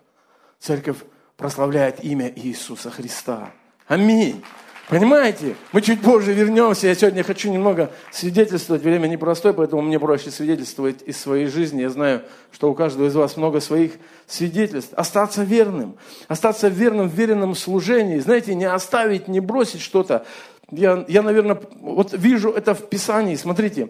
Церковь 0.59 0.97
прославляет 1.37 2.03
имя 2.03 2.31
Иисуса 2.35 2.89
Христа. 2.89 3.51
Аминь. 3.87 4.43
Понимаете? 4.89 5.55
Мы 5.71 5.83
чуть 5.83 6.01
позже 6.01 6.33
вернемся. 6.33 6.87
Я 6.87 6.95
сегодня 6.95 7.23
хочу 7.23 7.51
немного 7.51 7.91
свидетельствовать. 8.11 8.81
Время 8.81 9.07
непростое, 9.07 9.53
поэтому 9.53 9.83
мне 9.83 9.99
проще 9.99 10.31
свидетельствовать 10.31 11.03
из 11.03 11.21
своей 11.21 11.45
жизни. 11.45 11.83
Я 11.83 11.91
знаю, 11.91 12.23
что 12.51 12.71
у 12.71 12.73
каждого 12.73 13.05
из 13.05 13.13
вас 13.13 13.37
много 13.37 13.59
своих 13.59 13.93
свидетельств. 14.25 14.91
Остаться 14.95 15.43
верным. 15.43 15.95
Остаться 16.27 16.69
верным 16.69 17.07
в 17.07 17.13
веренном 17.13 17.53
служении. 17.53 18.17
Знаете, 18.17 18.55
не 18.55 18.65
оставить, 18.65 19.27
не 19.27 19.39
бросить 19.39 19.81
что-то. 19.81 20.25
Я, 20.71 21.05
я, 21.07 21.21
наверное, 21.21 21.61
вот 21.81 22.13
вижу 22.13 22.49
это 22.49 22.73
в 22.73 22.89
Писании. 22.89 23.35
Смотрите, 23.35 23.89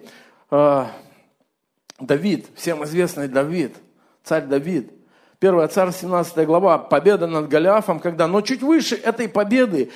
а, 0.51 0.91
Давид, 1.98 2.48
всем 2.56 2.84
известный 2.84 3.29
Давид, 3.29 3.74
царь 4.25 4.44
Давид. 4.44 4.91
Первая 5.39 5.70
царь, 5.70 5.94
17 5.94 6.46
глава, 6.46 6.77
победа 6.77 7.25
над 7.25 7.48
Голиафом, 7.48 8.01
когда, 8.01 8.27
но 8.27 8.41
чуть 8.41 8.62
выше 8.62 8.96
этой 8.96 9.29
победы 9.29 9.91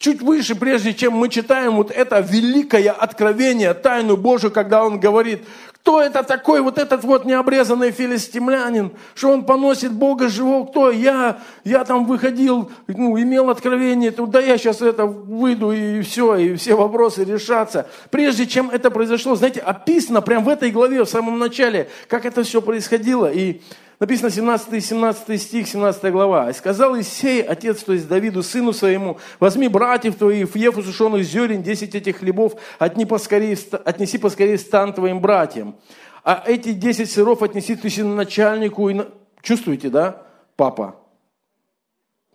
чуть 0.00 0.22
выше, 0.22 0.54
прежде 0.54 0.94
чем 0.94 1.12
мы 1.12 1.28
читаем 1.28 1.76
вот 1.76 1.90
это 1.90 2.20
великое 2.20 2.90
откровение, 2.90 3.74
тайну 3.74 4.16
Божию, 4.16 4.50
когда 4.50 4.82
он 4.82 4.98
говорит, 4.98 5.44
кто 5.74 6.00
это 6.00 6.22
такой, 6.22 6.62
вот 6.62 6.78
этот 6.78 7.04
вот 7.04 7.26
необрезанный 7.26 7.90
филистимлянин, 7.90 8.92
что 9.14 9.30
он 9.30 9.44
поносит 9.44 9.92
Бога 9.92 10.28
живого, 10.28 10.66
кто? 10.66 10.90
Я, 10.90 11.40
я 11.64 11.84
там 11.84 12.06
выходил, 12.06 12.70
ну, 12.86 13.20
имел 13.20 13.50
откровение, 13.50 14.10
да 14.10 14.40
я 14.40 14.56
сейчас 14.56 14.80
это 14.80 15.04
выйду 15.04 15.70
и 15.70 16.00
все, 16.00 16.34
и 16.36 16.54
все 16.54 16.74
вопросы 16.74 17.24
решатся. 17.24 17.86
Прежде 18.10 18.46
чем 18.46 18.70
это 18.70 18.90
произошло, 18.90 19.36
знаете, 19.36 19.60
описано 19.60 20.22
прямо 20.22 20.46
в 20.46 20.48
этой 20.48 20.70
главе, 20.70 21.04
в 21.04 21.08
самом 21.08 21.38
начале, 21.38 21.90
как 22.08 22.24
это 22.24 22.42
все 22.42 22.62
происходило. 22.62 23.30
И 23.30 23.60
Написано 24.00 24.30
17, 24.30 24.82
17 24.82 25.42
стих, 25.42 25.68
17 25.68 26.10
глава. 26.10 26.48
«И 26.48 26.54
сказал 26.54 26.98
Исей, 26.98 27.42
отец, 27.42 27.82
то 27.82 27.92
есть 27.92 28.08
Давиду, 28.08 28.42
сыну 28.42 28.72
своему, 28.72 29.18
возьми 29.38 29.68
братьев 29.68 30.16
твоих, 30.16 30.56
Ефу 30.56 30.82
сушеных 30.82 31.22
зерен, 31.22 31.62
десять 31.62 31.94
этих 31.94 32.16
хлебов, 32.16 32.54
отни 32.78 33.04
поскорее, 33.04 33.58
отнеси 33.84 34.16
поскорее 34.16 34.56
стан 34.56 34.94
твоим 34.94 35.20
братьям. 35.20 35.76
А 36.24 36.42
эти 36.46 36.72
десять 36.72 37.10
сыров 37.10 37.42
отнеси 37.42 37.76
ты 37.76 38.02
начальнику. 38.02 38.88
И... 38.88 38.98
Чувствуете, 39.42 39.90
да, 39.90 40.22
папа? 40.56 40.96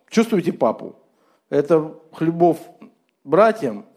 Чувствуете 0.07 0.53
папу? 0.53 0.95
Это 1.49 1.95
хлебов 2.11 2.59
братьям, 3.23 3.87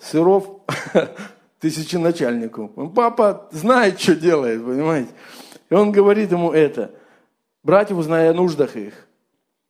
сыров 0.00 0.62
тысяченачальнику. 1.60 2.90
Папа 2.92 3.48
знает, 3.52 4.00
что 4.00 4.16
делает, 4.16 4.64
понимаете? 4.64 5.10
И 5.70 5.74
он 5.74 5.92
говорит 5.92 6.32
ему 6.32 6.50
это– 6.50 6.90
братьев, 7.64 7.96
узная 7.96 8.30
о 8.30 8.34
нуждах 8.34 8.76
их. 8.76 9.08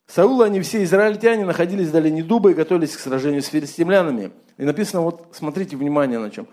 Саул, 0.06 0.42
они 0.42 0.60
все 0.60 0.82
израильтяне, 0.84 1.46
находились 1.46 1.88
в 1.88 1.92
долине 1.92 2.22
Дуба 2.22 2.50
и 2.50 2.54
готовились 2.54 2.94
к 2.94 3.00
сражению 3.00 3.42
с 3.42 3.46
филистимлянами. 3.46 4.32
И 4.58 4.64
написано, 4.64 5.02
вот 5.02 5.28
смотрите, 5.32 5.76
внимание 5.76 6.18
на 6.18 6.30
чем. 6.30 6.46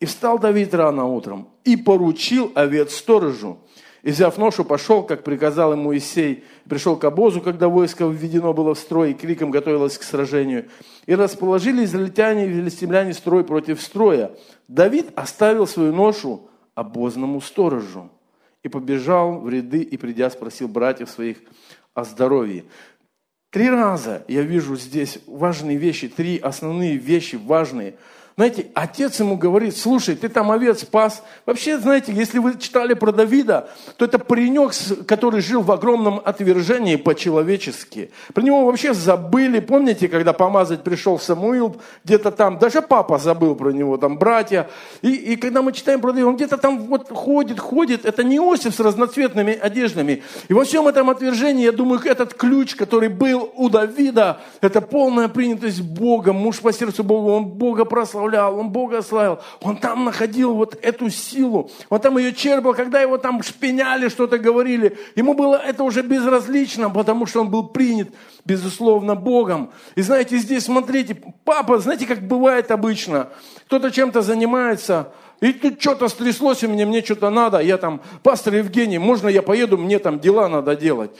«И 0.00 0.06
встал 0.06 0.38
Давид 0.38 0.74
рано 0.74 1.04
утром, 1.04 1.48
и 1.64 1.76
поручил 1.76 2.50
овец 2.54 2.94
сторожу, 2.94 3.58
и, 4.02 4.10
взяв 4.10 4.36
ношу, 4.38 4.64
пошел, 4.64 5.02
как 5.02 5.22
приказал 5.22 5.72
ему 5.72 5.96
Исей, 5.96 6.44
пришел 6.68 6.96
к 6.96 7.04
обозу, 7.04 7.40
когда 7.40 7.68
войско 7.68 8.04
введено 8.06 8.52
было 8.52 8.74
в 8.74 8.78
строй, 8.78 9.12
и 9.12 9.14
криком 9.14 9.50
готовилось 9.50 9.96
к 9.96 10.02
сражению. 10.02 10.68
И 11.06 11.14
расположили 11.14 11.84
израильтяне 11.84 12.46
и 12.46 12.52
филистимляне 12.52 13.14
строй 13.14 13.44
против 13.44 13.80
строя. 13.80 14.32
Давид 14.66 15.06
оставил 15.14 15.66
свою 15.66 15.94
ношу 15.94 16.50
обозному 16.74 17.40
сторожу 17.40 18.10
и 18.64 18.68
побежал 18.68 19.40
в 19.40 19.48
ряды 19.48 19.82
и, 19.82 19.96
придя, 19.96 20.28
спросил 20.30 20.66
братьев 20.66 21.08
своих 21.08 21.38
о 21.94 22.02
здоровье. 22.02 22.64
Три 23.50 23.70
раза 23.70 24.24
я 24.26 24.42
вижу 24.42 24.74
здесь 24.74 25.20
важные 25.28 25.76
вещи, 25.76 26.08
три 26.08 26.38
основные 26.38 26.96
вещи 26.96 27.36
важные– 27.36 27.94
знаете, 28.36 28.66
отец 28.74 29.20
ему 29.20 29.36
говорит, 29.36 29.76
слушай, 29.76 30.16
ты 30.16 30.28
там 30.28 30.50
овец 30.50 30.80
спас. 30.80 31.22
Вообще, 31.46 31.78
знаете, 31.78 32.12
если 32.12 32.40
вы 32.40 32.58
читали 32.58 32.94
про 32.94 33.12
Давида, 33.12 33.68
то 33.96 34.04
это 34.04 34.18
паренек, 34.18 34.72
который 35.06 35.40
жил 35.40 35.62
в 35.62 35.70
огромном 35.70 36.20
отвержении 36.24 36.96
по-человечески. 36.96 38.10
Про 38.32 38.42
него 38.42 38.64
вообще 38.64 38.92
забыли. 38.92 39.60
Помните, 39.60 40.08
когда 40.08 40.32
помазать 40.32 40.82
пришел 40.82 41.20
Самуил, 41.20 41.76
где-то 42.04 42.32
там, 42.32 42.58
даже 42.58 42.82
папа 42.82 43.18
забыл 43.18 43.54
про 43.54 43.70
него, 43.70 43.98
там 43.98 44.18
братья. 44.18 44.68
И, 45.00 45.14
и 45.14 45.36
когда 45.36 45.62
мы 45.62 45.72
читаем 45.72 46.00
про 46.00 46.10
Давида, 46.10 46.28
он 46.28 46.34
где-то 46.34 46.56
там 46.56 46.78
вот 46.88 47.10
ходит, 47.10 47.60
ходит. 47.60 48.04
Это 48.04 48.24
не 48.24 48.38
Иосиф 48.38 48.74
с 48.74 48.80
разноцветными 48.80 49.56
одеждами. 49.56 50.24
И 50.48 50.52
во 50.54 50.64
всем 50.64 50.88
этом 50.88 51.08
отвержении, 51.08 51.66
я 51.66 51.72
думаю, 51.72 52.00
этот 52.04 52.34
ключ, 52.34 52.74
который 52.74 53.10
был 53.10 53.52
у 53.54 53.68
Давида, 53.68 54.40
это 54.60 54.80
полная 54.80 55.28
принятость 55.28 55.82
Бога, 55.82 56.32
муж 56.32 56.58
по 56.58 56.72
сердцу 56.72 57.04
Бога, 57.04 57.28
он 57.28 57.44
Бога 57.44 57.84
прославлял 57.84 58.23
прославлял, 58.24 58.58
он 58.58 58.70
Бога 58.70 59.02
славил. 59.02 59.38
Он 59.60 59.76
там 59.76 60.04
находил 60.04 60.54
вот 60.54 60.76
эту 60.82 61.10
силу. 61.10 61.70
Он 61.90 62.00
там 62.00 62.18
ее 62.18 62.32
черпал, 62.32 62.74
когда 62.74 63.00
его 63.00 63.18
там 63.18 63.42
шпиняли, 63.42 64.08
что-то 64.08 64.38
говорили. 64.38 64.96
Ему 65.16 65.34
было 65.34 65.56
это 65.56 65.84
уже 65.84 66.02
безразлично, 66.02 66.90
потому 66.90 67.26
что 67.26 67.40
он 67.40 67.50
был 67.50 67.68
принят, 67.68 68.08
безусловно, 68.44 69.14
Богом. 69.14 69.70
И 69.96 70.02
знаете, 70.02 70.38
здесь, 70.38 70.64
смотрите, 70.64 71.16
папа, 71.44 71.78
знаете, 71.78 72.06
как 72.06 72.26
бывает 72.26 72.70
обычно. 72.70 73.28
Кто-то 73.66 73.90
чем-то 73.90 74.22
занимается, 74.22 75.12
и 75.40 75.52
тут 75.52 75.80
что-то 75.80 76.08
стряслось 76.08 76.64
у 76.64 76.68
меня, 76.68 76.86
мне 76.86 77.02
что-то 77.02 77.30
надо. 77.30 77.58
Я 77.60 77.76
там, 77.76 78.00
пастор 78.22 78.54
Евгений, 78.54 78.98
можно 78.98 79.28
я 79.28 79.42
поеду, 79.42 79.76
мне 79.76 79.98
там 79.98 80.18
дела 80.20 80.48
надо 80.48 80.76
делать. 80.76 81.10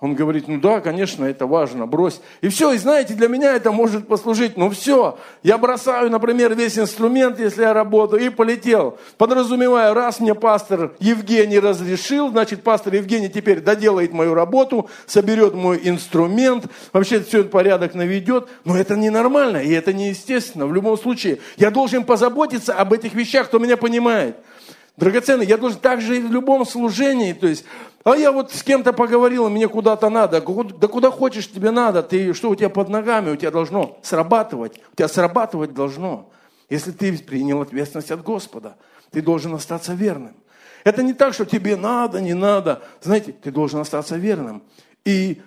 Он 0.00 0.14
говорит, 0.14 0.48
ну 0.48 0.58
да, 0.58 0.80
конечно, 0.80 1.26
это 1.26 1.46
важно, 1.46 1.86
брось. 1.86 2.22
И 2.40 2.48
все, 2.48 2.72
и 2.72 2.78
знаете, 2.78 3.12
для 3.12 3.28
меня 3.28 3.54
это 3.54 3.70
может 3.70 4.08
послужить. 4.08 4.56
Ну 4.56 4.70
все, 4.70 5.18
я 5.42 5.58
бросаю, 5.58 6.10
например, 6.10 6.54
весь 6.54 6.78
инструмент, 6.78 7.38
если 7.38 7.62
я 7.62 7.74
работаю, 7.74 8.24
и 8.24 8.30
полетел. 8.30 8.98
Подразумевая, 9.18 9.92
раз 9.92 10.18
мне 10.18 10.34
пастор 10.34 10.94
Евгений 11.00 11.58
разрешил, 11.58 12.30
значит, 12.30 12.62
пастор 12.62 12.94
Евгений 12.94 13.28
теперь 13.28 13.60
доделает 13.60 14.14
мою 14.14 14.32
работу, 14.32 14.88
соберет 15.06 15.52
мой 15.52 15.78
инструмент, 15.84 16.64
вообще 16.94 17.20
все 17.20 17.40
этот 17.40 17.52
порядок 17.52 17.94
наведет. 17.94 18.48
Но 18.64 18.78
это 18.78 18.96
ненормально, 18.96 19.58
и 19.58 19.70
это 19.70 19.92
неестественно. 19.92 20.66
В 20.66 20.72
любом 20.72 20.96
случае, 20.96 21.40
я 21.58 21.70
должен 21.70 22.04
позаботиться 22.04 22.72
об 22.72 22.94
этих 22.94 23.12
вещах, 23.12 23.48
кто 23.48 23.58
меня 23.58 23.76
понимает. 23.76 24.36
Драгоценный, 24.96 25.46
я 25.46 25.56
должен 25.56 25.78
также 25.78 26.18
и 26.18 26.20
в 26.20 26.30
любом 26.30 26.66
служении, 26.66 27.32
то 27.32 27.46
есть 27.46 27.64
а 28.02 28.16
я 28.16 28.32
вот 28.32 28.52
с 28.52 28.62
кем-то 28.62 28.92
поговорил, 28.92 29.48
мне 29.50 29.68
куда-то 29.68 30.08
надо. 30.08 30.40
Да 30.40 30.88
куда 30.88 31.10
хочешь, 31.10 31.50
тебе 31.50 31.70
надо. 31.70 32.02
Ты, 32.02 32.32
что 32.32 32.48
у 32.50 32.54
тебя 32.54 32.70
под 32.70 32.88
ногами? 32.88 33.30
У 33.30 33.36
тебя 33.36 33.50
должно 33.50 33.98
срабатывать. 34.02 34.80
У 34.92 34.96
тебя 34.96 35.08
срабатывать 35.08 35.74
должно. 35.74 36.30
Если 36.70 36.92
ты 36.92 37.16
принял 37.18 37.60
ответственность 37.60 38.10
от 38.10 38.22
Господа, 38.22 38.76
ты 39.10 39.20
должен 39.20 39.54
остаться 39.54 39.92
верным. 39.92 40.34
Это 40.84 41.02
не 41.02 41.12
так, 41.12 41.34
что 41.34 41.44
тебе 41.44 41.76
надо, 41.76 42.22
не 42.22 42.32
надо. 42.32 42.82
Знаете, 43.02 43.32
ты 43.32 43.50
должен 43.50 43.80
остаться 43.80 44.16
верным. 44.16 44.62
И 45.04 45.42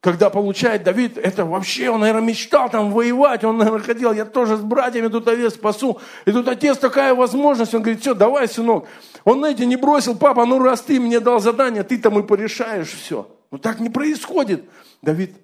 когда 0.00 0.30
получает 0.30 0.82
Давид, 0.82 1.18
это 1.18 1.44
вообще, 1.44 1.90
он, 1.90 2.00
наверное, 2.00 2.26
мечтал 2.26 2.70
там 2.70 2.90
воевать, 2.90 3.44
он, 3.44 3.58
наверное, 3.58 3.82
хотел, 3.82 4.12
я 4.14 4.24
тоже 4.24 4.56
с 4.56 4.60
братьями 4.60 5.08
тут 5.08 5.28
овец 5.28 5.54
спасу. 5.54 6.00
И 6.24 6.32
тут 6.32 6.48
отец 6.48 6.78
такая 6.78 7.14
возможность, 7.14 7.74
он 7.74 7.82
говорит, 7.82 8.00
все, 8.00 8.14
давай, 8.14 8.48
сынок. 8.48 8.86
Он, 9.24 9.38
знаете, 9.38 9.66
не 9.66 9.76
бросил, 9.76 10.16
папа, 10.16 10.46
ну 10.46 10.58
раз 10.58 10.80
ты 10.80 10.98
мне 10.98 11.20
дал 11.20 11.38
задание, 11.40 11.82
ты 11.82 11.98
там 11.98 12.18
и 12.18 12.22
порешаешь 12.22 12.88
все. 12.88 13.30
Но 13.50 13.58
так 13.58 13.78
не 13.78 13.90
происходит. 13.90 14.64
Давид 15.02 15.36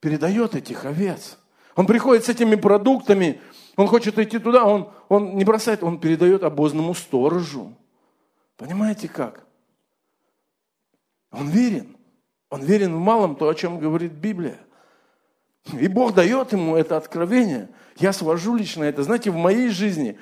передает 0.00 0.54
этих 0.54 0.84
овец. 0.84 1.38
Он 1.74 1.86
приходит 1.86 2.26
с 2.26 2.28
этими 2.28 2.56
продуктами, 2.56 3.40
он 3.76 3.86
хочет 3.86 4.18
идти 4.18 4.38
туда, 4.38 4.66
он, 4.66 4.90
он 5.08 5.38
не 5.38 5.44
бросает, 5.44 5.82
он 5.82 5.98
передает 5.98 6.42
обозному 6.42 6.94
сторожу. 6.94 7.72
Понимаете 8.58 9.08
как? 9.08 9.46
Он 11.30 11.48
верен. 11.48 11.96
Он 12.52 12.60
верен 12.60 12.94
в 12.94 12.98
малом, 12.98 13.34
то, 13.34 13.48
о 13.48 13.54
чем 13.54 13.78
говорит 13.78 14.12
Библия. 14.12 14.58
И 15.72 15.88
Бог 15.88 16.12
дает 16.12 16.52
ему 16.52 16.76
это 16.76 16.98
откровение. 16.98 17.70
Я 17.96 18.12
свожу 18.12 18.56
лично 18.56 18.84
это. 18.84 19.02
Знаете, 19.02 19.30
в 19.30 19.36
моей 19.36 19.70
жизни 19.70 20.18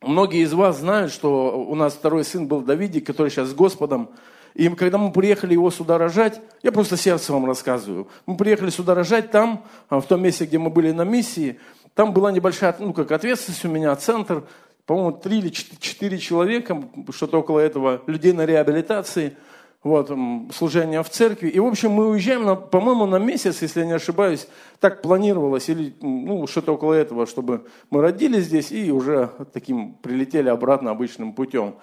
многие 0.00 0.42
из 0.42 0.54
вас 0.54 0.78
знают, 0.78 1.12
что 1.12 1.62
у 1.62 1.74
нас 1.74 1.92
второй 1.92 2.24
сын 2.24 2.48
был 2.48 2.62
Давидик, 2.62 3.06
который 3.06 3.28
сейчас 3.28 3.48
с 3.48 3.54
Господом. 3.54 4.08
И 4.54 4.70
когда 4.70 4.96
мы 4.96 5.12
приехали 5.12 5.52
его 5.52 5.70
сюда 5.70 5.98
рожать, 5.98 6.40
я 6.62 6.72
просто 6.72 6.96
сердце 6.96 7.34
вам 7.34 7.44
рассказываю. 7.44 8.08
Мы 8.24 8.38
приехали 8.38 8.70
сюда 8.70 8.94
рожать 8.94 9.30
там, 9.30 9.66
а, 9.90 10.00
в 10.00 10.06
том 10.06 10.22
месте, 10.22 10.46
где 10.46 10.56
мы 10.56 10.70
были 10.70 10.90
на 10.90 11.04
миссии. 11.04 11.60
Там 11.92 12.14
была 12.14 12.32
небольшая, 12.32 12.74
ну 12.78 12.94
как 12.94 13.12
ответственность 13.12 13.66
у 13.66 13.68
меня, 13.68 13.94
центр, 13.94 14.44
по-моему, 14.86 15.12
три 15.12 15.40
или 15.40 15.50
четыре 15.50 16.16
человека, 16.16 16.82
что-то 17.10 17.40
около 17.40 17.58
этого, 17.58 18.00
людей 18.06 18.32
на 18.32 18.46
реабилитации– 18.46 19.36
вот, 19.82 20.10
служение 20.54 21.02
в 21.02 21.08
церкви. 21.08 21.48
И, 21.48 21.58
в 21.58 21.66
общем, 21.66 21.92
мы 21.92 22.08
уезжаем, 22.08 22.44
на, 22.44 22.54
по-моему, 22.54 23.06
на 23.06 23.18
месяц, 23.18 23.62
если 23.62 23.80
я 23.80 23.86
не 23.86 23.92
ошибаюсь, 23.92 24.46
так 24.78 25.00
планировалось, 25.00 25.68
или 25.70 25.94
ну, 26.02 26.46
что-то 26.46 26.74
около 26.74 26.92
этого, 26.92 27.26
чтобы 27.26 27.66
мы 27.88 28.02
родились 28.02 28.44
здесь 28.44 28.72
и 28.72 28.92
уже 28.92 29.30
таким 29.52 29.94
прилетели 29.94 30.50
обратно 30.50 30.90
обычным 30.90 31.32
путем. 31.32 31.76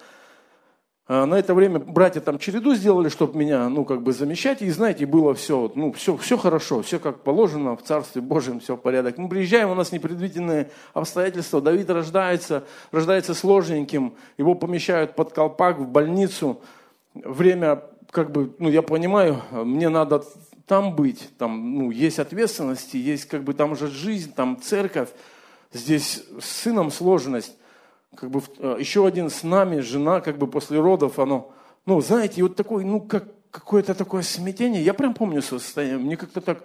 А 1.10 1.24
на 1.24 1.36
это 1.36 1.54
время 1.54 1.80
братья 1.80 2.20
там 2.20 2.38
череду 2.38 2.74
сделали, 2.74 3.08
чтобы 3.08 3.36
меня, 3.36 3.68
ну, 3.68 3.84
как 3.84 4.02
бы 4.02 4.12
замещать, 4.12 4.62
и, 4.62 4.70
знаете, 4.70 5.04
было 5.04 5.34
все, 5.34 5.72
ну, 5.74 5.90
все, 5.92 6.16
все 6.18 6.36
хорошо, 6.36 6.82
все 6.82 7.00
как 7.00 7.24
положено, 7.24 7.76
в 7.76 7.82
Царстве 7.82 8.22
Божьем 8.22 8.60
все 8.60 8.76
в 8.76 8.80
порядок. 8.80 9.18
Мы 9.18 9.28
приезжаем, 9.28 9.70
у 9.70 9.74
нас 9.74 9.90
непредвиденные 9.90 10.70
обстоятельства, 10.92 11.60
Давид 11.60 11.90
рождается, 11.90 12.62
рождается 12.92 13.34
сложненьким, 13.34 14.14
его 14.36 14.54
помещают 14.54 15.16
под 15.16 15.32
колпак 15.32 15.80
в 15.80 15.88
больницу– 15.88 16.60
время, 17.14 17.82
как 18.10 18.30
бы, 18.30 18.54
ну, 18.58 18.68
я 18.68 18.82
понимаю, 18.82 19.42
мне 19.52 19.88
надо 19.88 20.24
там 20.66 20.94
быть, 20.94 21.30
там, 21.38 21.74
ну, 21.74 21.90
есть 21.90 22.18
ответственности, 22.18 22.96
есть, 22.96 23.24
как 23.24 23.42
бы, 23.42 23.54
там 23.54 23.72
уже 23.72 23.88
жизнь, 23.88 24.32
там 24.32 24.60
церковь, 24.60 25.08
здесь 25.72 26.24
с 26.40 26.44
сыном 26.44 26.90
сложность, 26.90 27.56
как 28.14 28.30
бы, 28.30 28.42
э, 28.58 28.76
еще 28.78 29.06
один 29.06 29.30
с 29.30 29.42
нами, 29.42 29.80
жена, 29.80 30.20
как 30.20 30.38
бы, 30.38 30.46
после 30.46 30.78
родов, 30.78 31.18
оно, 31.18 31.52
ну, 31.86 32.00
знаете, 32.00 32.42
вот 32.42 32.56
такой, 32.56 32.84
ну, 32.84 33.00
как, 33.00 33.24
какое-то 33.50 33.94
такое 33.94 34.22
смятение, 34.22 34.82
я 34.82 34.94
прям 34.94 35.14
помню 35.14 35.42
состояние, 35.42 35.98
мне 35.98 36.16
как-то 36.16 36.40
так, 36.40 36.64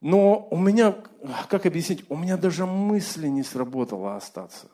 но 0.00 0.48
у 0.50 0.56
меня, 0.56 0.96
как 1.48 1.66
объяснить, 1.66 2.04
у 2.08 2.16
меня 2.16 2.36
даже 2.36 2.64
мысли 2.64 3.28
не 3.28 3.42
сработало 3.42 4.16
остаться. 4.16 4.68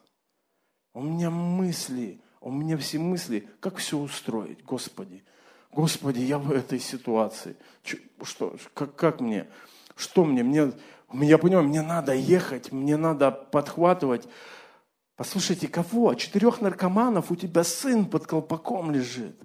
У 0.94 1.02
меня 1.02 1.30
мысли, 1.30 2.20
у 2.46 2.50
меня 2.52 2.76
все 2.76 3.00
мысли, 3.00 3.48
как 3.58 3.78
все 3.78 3.98
устроить, 3.98 4.62
Господи. 4.62 5.24
Господи, 5.72 6.20
я 6.20 6.38
в 6.38 6.52
этой 6.52 6.78
ситуации. 6.78 7.56
Что, 8.22 8.54
как, 8.72 8.94
как 8.94 9.20
мне? 9.20 9.48
Что 9.96 10.24
мне? 10.24 10.44
мне? 10.44 10.72
Я 11.12 11.38
понимаю, 11.38 11.66
мне 11.66 11.82
надо 11.82 12.14
ехать, 12.14 12.70
мне 12.70 12.96
надо 12.96 13.32
подхватывать. 13.32 14.28
Послушайте, 15.16 15.66
кого? 15.66 16.14
Четырех 16.14 16.60
наркоманов 16.60 17.32
у 17.32 17.36
тебя 17.36 17.64
сын 17.64 18.06
под 18.06 18.28
колпаком 18.28 18.92
лежит. 18.92 19.36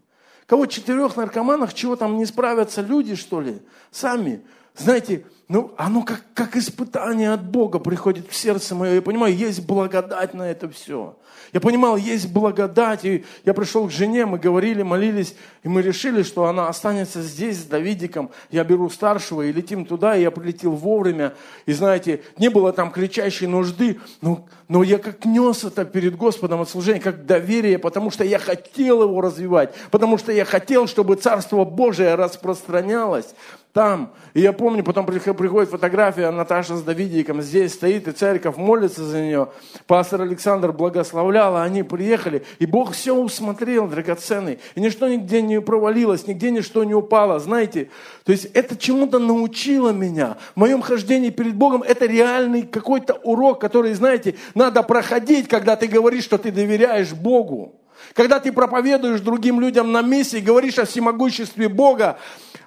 Кого 0.45 0.67
четырех 0.67 1.17
наркоманов, 1.17 1.73
чего 1.73 1.95
там 1.95 2.17
не 2.17 2.27
справятся 2.27 2.81
люди, 2.81 3.15
что 3.15 3.41
ли? 3.41 3.63
Сами. 3.89 4.45
Знаете, 4.75 5.25
ну, 5.51 5.73
оно 5.75 6.03
как, 6.03 6.23
как 6.33 6.55
испытание 6.55 7.33
от 7.33 7.43
Бога 7.43 7.79
приходит 7.79 8.29
в 8.29 8.33
сердце 8.33 8.73
мое. 8.73 8.95
Я 8.95 9.01
понимаю, 9.01 9.35
есть 9.35 9.65
благодать 9.65 10.33
на 10.33 10.49
это 10.49 10.69
все. 10.69 11.17
Я 11.51 11.59
понимал, 11.59 11.97
есть 11.97 12.31
благодать. 12.31 13.03
И 13.03 13.25
я 13.43 13.53
пришел 13.53 13.85
к 13.87 13.91
жене, 13.91 14.25
мы 14.25 14.39
говорили, 14.39 14.81
молились, 14.81 15.35
и 15.63 15.67
мы 15.67 15.81
решили, 15.81 16.23
что 16.23 16.45
она 16.45 16.69
останется 16.69 17.21
здесь 17.21 17.57
с 17.57 17.65
Давидиком. 17.65 18.29
Я 18.49 18.63
беру 18.63 18.89
старшего 18.89 19.41
и 19.41 19.51
летим 19.51 19.85
туда, 19.85 20.15
и 20.15 20.21
я 20.21 20.31
прилетел 20.31 20.71
вовремя. 20.71 21.33
И 21.65 21.73
знаете, 21.73 22.21
не 22.37 22.47
было 22.47 22.71
там 22.71 22.89
кричащей 22.89 23.47
нужды, 23.47 23.99
но, 24.21 24.45
но 24.69 24.83
я 24.83 24.99
как 24.99 25.25
нес 25.25 25.65
это 25.65 25.83
перед 25.83 26.15
Господом 26.15 26.61
от 26.61 26.69
служения, 26.69 27.01
как 27.01 27.25
доверие, 27.25 27.77
потому 27.77 28.09
что 28.09 28.23
я 28.23 28.39
хотел 28.39 29.03
его 29.03 29.19
развивать, 29.19 29.73
потому 29.91 30.17
что 30.17 30.31
я 30.31 30.45
хотел, 30.45 30.87
чтобы 30.87 31.15
Царство 31.15 31.65
Божие 31.65 32.15
распространялось 32.15 33.35
там. 33.73 34.13
И 34.33 34.41
я 34.41 34.53
помню, 34.53 34.83
потом 34.83 35.05
приходит 35.41 35.71
фотография 35.71 36.29
Наташа 36.29 36.77
с 36.77 36.83
Давидиком, 36.83 37.41
здесь 37.41 37.73
стоит, 37.73 38.07
и 38.07 38.11
церковь 38.11 38.57
молится 38.57 39.03
за 39.03 39.21
нее. 39.21 39.47
Пастор 39.87 40.21
Александр 40.21 40.71
благословлял, 40.71 41.55
а 41.55 41.63
они 41.63 41.81
приехали, 41.81 42.43
и 42.59 42.67
Бог 42.67 42.91
все 42.91 43.15
усмотрел, 43.15 43.87
драгоценный. 43.87 44.59
И 44.75 44.79
ничто 44.79 45.07
нигде 45.07 45.41
не 45.41 45.59
провалилось, 45.59 46.27
нигде 46.27 46.51
ничто 46.51 46.83
не 46.83 46.93
упало, 46.93 47.39
знаете. 47.39 47.89
То 48.23 48.31
есть 48.31 48.45
это 48.53 48.77
чему-то 48.77 49.17
научило 49.17 49.89
меня. 49.89 50.37
В 50.53 50.59
моем 50.59 50.83
хождении 50.83 51.31
перед 51.31 51.55
Богом 51.55 51.81
это 51.81 52.05
реальный 52.05 52.61
какой-то 52.61 53.15
урок, 53.23 53.59
который, 53.59 53.95
знаете, 53.95 54.35
надо 54.53 54.83
проходить, 54.83 55.47
когда 55.47 55.75
ты 55.75 55.87
говоришь, 55.87 56.25
что 56.25 56.37
ты 56.37 56.51
доверяешь 56.51 57.13
Богу. 57.13 57.80
Когда 58.13 58.39
ты 58.39 58.51
проповедуешь 58.51 59.21
другим 59.21 59.59
людям 59.59 59.91
на 59.91 60.01
миссии, 60.01 60.37
говоришь 60.37 60.79
о 60.79 60.85
всемогуществе 60.85 61.69
Бога, 61.69 62.19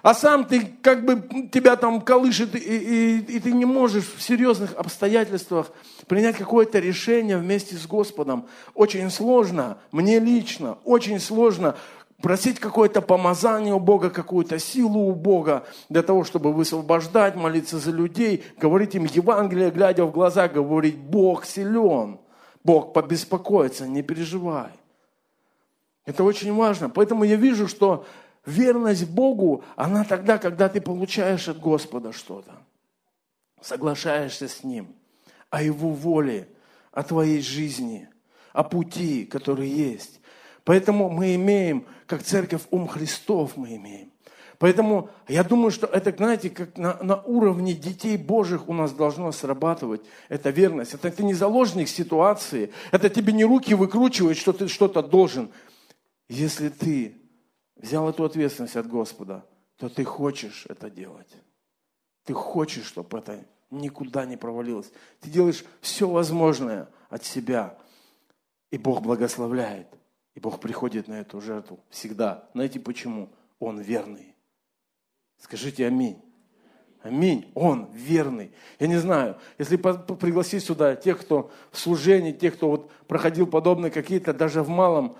а 0.02 0.14
сам 0.14 0.44
ты 0.44 0.66
как 0.82 1.04
бы 1.04 1.48
тебя 1.50 1.76
там 1.76 2.00
колышет, 2.00 2.54
и, 2.54 2.58
и, 2.58 3.18
и 3.18 3.40
ты 3.40 3.52
не 3.52 3.64
можешь 3.64 4.04
в 4.16 4.22
серьезных 4.22 4.74
обстоятельствах 4.74 5.70
принять 6.06 6.36
какое-то 6.36 6.78
решение 6.78 7.38
вместе 7.38 7.76
с 7.76 7.86
Господом. 7.86 8.46
Очень 8.74 9.10
сложно, 9.10 9.78
мне 9.92 10.18
лично, 10.18 10.76
очень 10.84 11.18
сложно 11.18 11.74
просить 12.20 12.58
какое-то 12.58 13.02
помазание 13.02 13.74
у 13.74 13.80
Бога, 13.80 14.10
какую-то 14.10 14.58
силу 14.58 15.08
у 15.08 15.14
Бога 15.14 15.64
для 15.88 16.02
того, 16.02 16.24
чтобы 16.24 16.52
высвобождать, 16.52 17.36
молиться 17.36 17.78
за 17.78 17.90
людей, 17.90 18.44
говорить 18.58 18.94
им 18.94 19.04
Евангелие, 19.04 19.70
глядя 19.70 20.04
в 20.04 20.10
глаза, 20.10 20.48
говорить, 20.48 20.96
Бог 20.96 21.44
силен, 21.44 22.18
Бог 22.62 22.92
побеспокоится, 22.92 23.86
не 23.86 24.02
переживай. 24.02 24.70
Это 26.04 26.24
очень 26.24 26.52
важно. 26.54 26.90
Поэтому 26.90 27.24
я 27.24 27.36
вижу, 27.36 27.68
что 27.68 28.06
Верность 28.46 29.08
Богу, 29.08 29.64
она 29.74 30.04
тогда, 30.04 30.38
когда 30.38 30.68
ты 30.68 30.80
получаешь 30.80 31.48
от 31.48 31.58
Господа 31.58 32.12
что-то. 32.12 32.52
Соглашаешься 33.60 34.48
с 34.48 34.62
Ним 34.62 34.94
о 35.50 35.62
Его 35.62 35.90
воле, 35.90 36.48
о 36.92 37.02
твоей 37.02 37.40
жизни, 37.40 38.08
о 38.52 38.64
пути, 38.64 39.24
который 39.24 39.68
есть. 39.68 40.20
Поэтому 40.64 41.08
мы 41.08 41.34
имеем, 41.36 41.86
как 42.06 42.22
церковь, 42.22 42.62
ум 42.70 42.88
Христов 42.88 43.56
мы 43.56 43.76
имеем. 43.76 44.10
Поэтому 44.58 45.10
я 45.28 45.42
думаю, 45.42 45.70
что 45.70 45.86
это, 45.86 46.14
знаете, 46.16 46.48
как 46.50 46.76
на, 46.78 46.96
на 47.02 47.20
уровне 47.22 47.74
детей 47.74 48.16
Божьих 48.16 48.68
у 48.68 48.72
нас 48.72 48.92
должно 48.92 49.32
срабатывать 49.32 50.02
эта 50.28 50.50
верность. 50.50 50.94
Это 50.94 51.10
ты 51.10 51.22
не 51.22 51.34
заложник 51.34 51.88
ситуации, 51.88 52.72
это 52.90 53.08
тебе 53.08 53.32
не 53.32 53.44
руки 53.44 53.74
выкручивают, 53.74 54.38
что 54.38 54.52
ты 54.52 54.68
что-то 54.68 55.02
должен. 55.02 55.50
Если 56.28 56.68
ты 56.68 57.16
взял 57.76 58.08
эту 58.08 58.24
ответственность 58.24 58.76
от 58.76 58.86
Господа, 58.86 59.46
то 59.76 59.88
ты 59.88 60.04
хочешь 60.04 60.66
это 60.68 60.90
делать. 60.90 61.32
Ты 62.24 62.32
хочешь, 62.32 62.86
чтобы 62.86 63.18
это 63.18 63.44
никуда 63.70 64.24
не 64.24 64.36
провалилось. 64.36 64.90
Ты 65.20 65.30
делаешь 65.30 65.64
все 65.80 66.08
возможное 66.08 66.88
от 67.10 67.24
себя. 67.24 67.78
И 68.70 68.78
Бог 68.78 69.02
благословляет. 69.02 69.88
И 70.34 70.40
Бог 70.40 70.60
приходит 70.60 71.06
на 71.06 71.20
эту 71.20 71.40
жертву 71.40 71.80
всегда. 71.90 72.48
Знаете 72.54 72.80
почему? 72.80 73.30
Он 73.58 73.80
верный. 73.80 74.34
Скажите 75.38 75.86
аминь. 75.86 76.20
Аминь. 77.02 77.50
Он 77.54 77.90
верный. 77.92 78.50
Я 78.78 78.86
не 78.86 78.96
знаю, 78.96 79.38
если 79.58 79.76
пригласить 79.76 80.64
сюда 80.64 80.96
тех, 80.96 81.20
кто 81.20 81.52
в 81.70 81.78
служении, 81.78 82.32
тех, 82.32 82.54
кто 82.54 82.70
вот 82.70 82.90
проходил 83.06 83.46
подобные 83.46 83.90
какие-то, 83.90 84.32
даже 84.32 84.62
в 84.62 84.68
малом, 84.68 85.16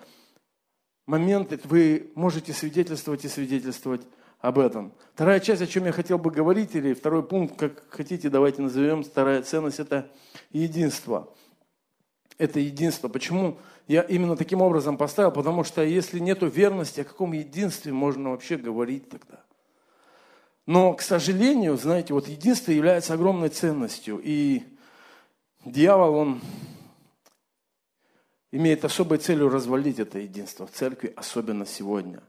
моменты 1.07 1.59
вы 1.65 2.11
можете 2.15 2.53
свидетельствовать 2.53 3.25
и 3.25 3.29
свидетельствовать 3.29 4.03
об 4.41 4.59
этом. 4.59 4.93
Вторая 5.15 5.41
часть, 5.41 5.63
о 5.63 5.67
чем 5.67 5.87
я 5.87 5.93
хотел 5.93 6.19
бы 6.19 6.31
говорить, 6.31 6.75
или 6.75 6.93
второй 6.93 7.23
пункт, 7.23 7.57
как 7.59 7.85
хотите, 7.89 8.29
давайте 8.29 8.63
назовем, 8.63 9.03
вторая 9.03 9.43
ценность– 9.43 9.79
это 9.81 10.11
единство. 10.51 11.33
Это 12.37 12.61
единство. 12.61 13.09
Почему 13.09 13.59
я 13.87 14.03
именно 14.03 14.37
таким 14.37 14.61
образом 14.61 14.99
поставил? 14.99 15.31
Потому 15.31 15.65
что 15.65 15.83
если 15.83 16.19
нет 16.19 16.41
верности, 16.43 17.01
о 17.01 17.05
каком 17.05 17.33
единстве 17.33 17.93
можно 17.93 18.31
вообще 18.31 18.57
говорить 18.57 19.09
тогда? 19.09 19.45
Но, 20.67 20.95
к 20.95 21.03
сожалению, 21.03 21.77
знаете, 21.77 22.15
вот 22.15 22.29
единство 22.29 22.73
является 22.73 23.15
огромной 23.15 23.51
ценностью. 23.51 24.21
И 24.23 24.65
дьявол, 25.65 26.15
он 26.15 26.41
имеет 28.55 28.85
особой 28.85 29.19
целью 29.19 29.49
развалить 29.49 29.99
это 29.99 30.21
единство 30.21 30.67
в 30.69 30.71
церкви, 30.71 31.13
особенно 31.17 31.67
сегодня. 31.67 32.23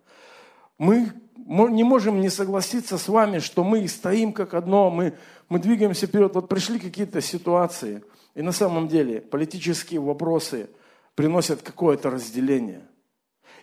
Мы 0.79 1.11
не 1.37 1.83
можем 1.83 2.19
не 2.19 2.29
согласиться 2.29 2.97
с 2.97 3.07
вами, 3.07 3.37
что 3.37 3.63
мы 3.63 3.87
стоим 3.87 4.33
как 4.33 4.55
одно, 4.55 4.89
мы, 4.89 5.13
мы 5.49 5.59
двигаемся 5.59 6.07
вперед. 6.07 6.33
Вот 6.33 6.49
пришли 6.49 6.79
какие-то 6.79 7.21
ситуации, 7.21 8.03
и 8.33 8.41
на 8.41 8.51
самом 8.51 8.87
деле 8.87 9.21
политические 9.21 9.99
вопросы 9.99 10.67
приносят 11.13 11.61
какое-то 11.61 12.09
разделение. 12.09 12.81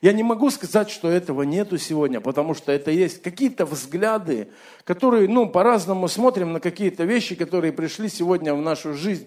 Я 0.01 0.12
не 0.12 0.22
могу 0.22 0.48
сказать, 0.51 0.88
что 0.88 1.11
этого 1.11 1.42
нету 1.42 1.79
сегодня, 1.79 2.20
потому 2.20 2.55
что 2.55 2.70
это 2.70 2.92
есть 2.92 3.22
какие-то 3.22 3.66
взгляды, 3.66 4.48
которые, 4.85 5.29
ну, 5.29 5.48
по-разному 5.48 6.07
смотрим 6.07 6.53
на 6.53 6.61
какие-то 6.61 7.03
вещи, 7.03 7.35
которые 7.35 7.72
пришли 7.72 8.09
сегодня 8.09 8.55
в 8.55 8.62
нашу 8.62 8.94
жизнь, 8.94 9.27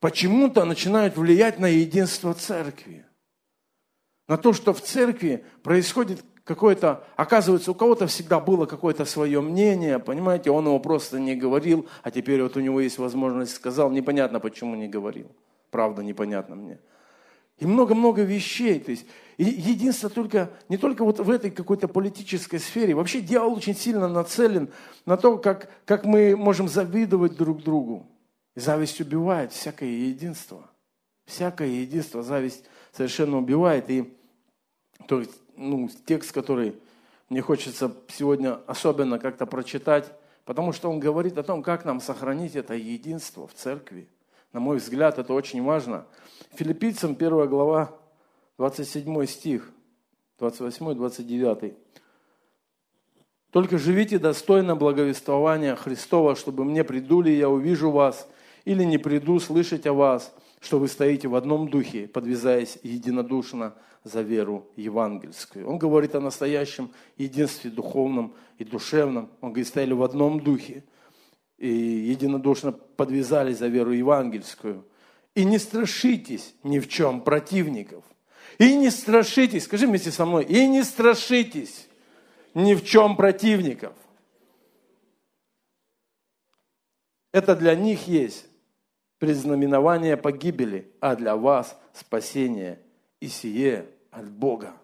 почему-то 0.00 0.64
начинают 0.64 1.16
влиять 1.16 1.58
на 1.58 1.66
единство 1.66 2.34
церкви. 2.34 3.04
На 4.26 4.36
то, 4.36 4.52
что 4.52 4.72
в 4.72 4.80
церкви 4.80 5.44
происходит 5.62 6.24
какое-то, 6.44 7.04
оказывается, 7.16 7.70
у 7.70 7.74
кого-то 7.74 8.06
всегда 8.06 8.40
было 8.40 8.66
какое-то 8.66 9.04
свое 9.04 9.40
мнение, 9.40 9.98
понимаете, 9.98 10.50
он 10.50 10.66
его 10.66 10.78
просто 10.80 11.18
не 11.18 11.34
говорил, 11.34 11.86
а 12.02 12.10
теперь 12.10 12.42
вот 12.42 12.56
у 12.56 12.60
него 12.60 12.80
есть 12.80 12.98
возможность 12.98 13.54
сказал, 13.54 13.90
непонятно, 13.90 14.40
почему 14.40 14.74
не 14.74 14.88
говорил. 14.88 15.30
Правда, 15.70 16.02
непонятно 16.02 16.56
мне. 16.56 16.78
И 17.58 17.66
много-много 17.66 18.22
вещей. 18.22 18.78
То 18.78 18.92
есть, 18.92 19.04
единство 19.36 20.08
только, 20.08 20.50
не 20.68 20.76
только 20.76 21.04
вот 21.04 21.18
в 21.18 21.30
этой 21.30 21.50
какой-то 21.50 21.88
политической 21.88 22.58
сфере. 22.58 22.94
Вообще 22.94 23.20
дьявол 23.20 23.54
очень 23.54 23.74
сильно 23.74 24.08
нацелен 24.08 24.70
на 25.06 25.16
то, 25.16 25.38
как, 25.38 25.68
как 25.84 26.04
мы 26.04 26.36
можем 26.36 26.68
завидовать 26.68 27.36
друг 27.36 27.62
другу. 27.62 28.06
Зависть 28.58 29.00
убивает 29.00 29.52
всякое 29.52 29.88
единство. 29.88 30.68
Всякое 31.26 31.68
единство 31.68 32.24
зависть 32.24 32.64
совершенно 32.90 33.38
убивает. 33.38 33.88
И 33.88 34.12
то 35.06 35.20
есть, 35.20 35.30
ну, 35.56 35.88
текст, 36.06 36.32
который 36.32 36.74
мне 37.28 37.40
хочется 37.40 37.94
сегодня 38.08 38.58
особенно 38.66 39.20
как-то 39.20 39.46
прочитать, 39.46 40.12
потому 40.44 40.72
что 40.72 40.90
он 40.90 40.98
говорит 40.98 41.38
о 41.38 41.44
том, 41.44 41.62
как 41.62 41.84
нам 41.84 42.00
сохранить 42.00 42.56
это 42.56 42.74
единство 42.74 43.46
в 43.46 43.54
церкви. 43.54 44.08
На 44.52 44.58
мой 44.58 44.78
взгляд, 44.78 45.20
это 45.20 45.34
очень 45.34 45.62
важно. 45.62 46.06
Филиппийцам 46.54 47.12
1 47.12 47.48
глава, 47.48 47.96
27 48.56 49.26
стих, 49.26 49.70
28-29. 50.40 51.76
«Только 53.52 53.78
живите 53.78 54.18
достойно 54.18 54.74
благовествования 54.74 55.76
Христова, 55.76 56.34
чтобы 56.34 56.64
мне 56.64 56.82
приду 56.82 57.20
ли 57.20 57.38
я 57.38 57.48
увижу 57.48 57.92
вас, 57.92 58.28
или 58.68 58.84
не 58.84 58.98
приду 58.98 59.40
слышать 59.40 59.86
о 59.86 59.94
вас, 59.94 60.30
что 60.60 60.78
вы 60.78 60.88
стоите 60.88 61.26
в 61.26 61.34
одном 61.36 61.70
духе, 61.70 62.06
подвязаясь 62.06 62.78
единодушно 62.82 63.74
за 64.04 64.20
веру 64.20 64.66
евангельскую. 64.76 65.66
Он 65.66 65.78
говорит 65.78 66.14
о 66.14 66.20
настоящем 66.20 66.90
единстве 67.16 67.70
духовном 67.70 68.34
и 68.58 68.64
душевном. 68.64 69.30
Он 69.40 69.52
говорит, 69.52 69.68
стояли 69.68 69.94
в 69.94 70.02
одном 70.02 70.40
духе 70.40 70.84
и 71.56 71.66
единодушно 71.66 72.72
подвязались 72.72 73.56
за 73.56 73.68
веру 73.68 73.92
евангельскую. 73.92 74.84
И 75.34 75.46
не 75.46 75.56
страшитесь 75.56 76.54
ни 76.62 76.78
в 76.78 76.88
чем 76.88 77.22
противников. 77.22 78.04
И 78.58 78.76
не 78.76 78.90
страшитесь, 78.90 79.64
скажи 79.64 79.86
вместе 79.86 80.10
со 80.10 80.26
мной, 80.26 80.44
и 80.44 80.68
не 80.68 80.82
страшитесь 80.84 81.88
ни 82.52 82.74
в 82.74 82.84
чем 82.84 83.16
противников. 83.16 83.94
Это 87.32 87.56
для 87.56 87.74
них 87.74 88.06
есть 88.08 88.47
предзнаменование 89.18 90.16
погибели, 90.16 90.92
а 91.00 91.16
для 91.16 91.36
вас 91.36 91.78
спасение 91.92 92.80
и 93.20 93.28
сие 93.28 93.86
от 94.10 94.30
Бога. 94.30 94.74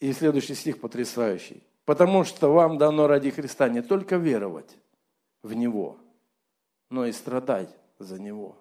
И 0.00 0.12
следующий 0.12 0.54
стих 0.54 0.80
потрясающий. 0.80 1.62
Потому 1.84 2.24
что 2.24 2.52
вам 2.52 2.78
дано 2.78 3.06
ради 3.06 3.30
Христа 3.30 3.68
не 3.68 3.82
только 3.82 4.16
веровать 4.16 4.76
в 5.42 5.52
Него, 5.52 5.98
но 6.90 7.06
и 7.06 7.12
страдать 7.12 7.74
за 7.98 8.20
Него. 8.20 8.56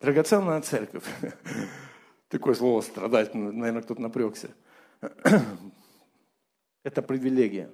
Драгоценная 0.00 0.60
церковь. 0.60 1.04
Такое 2.28 2.54
слово 2.54 2.80
страдать, 2.80 3.34
наверное, 3.34 3.82
кто-то 3.82 4.02
напрягся. 4.02 4.50
Это 6.82 7.02
привилегия. 7.02 7.70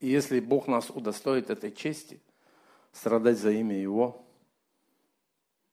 И 0.00 0.08
если 0.08 0.40
Бог 0.40 0.66
нас 0.66 0.90
удостоит 0.90 1.50
этой 1.50 1.70
чести, 1.70 2.20
страдать 2.92 3.38
за 3.38 3.52
имя 3.52 3.76
Его, 3.76 4.24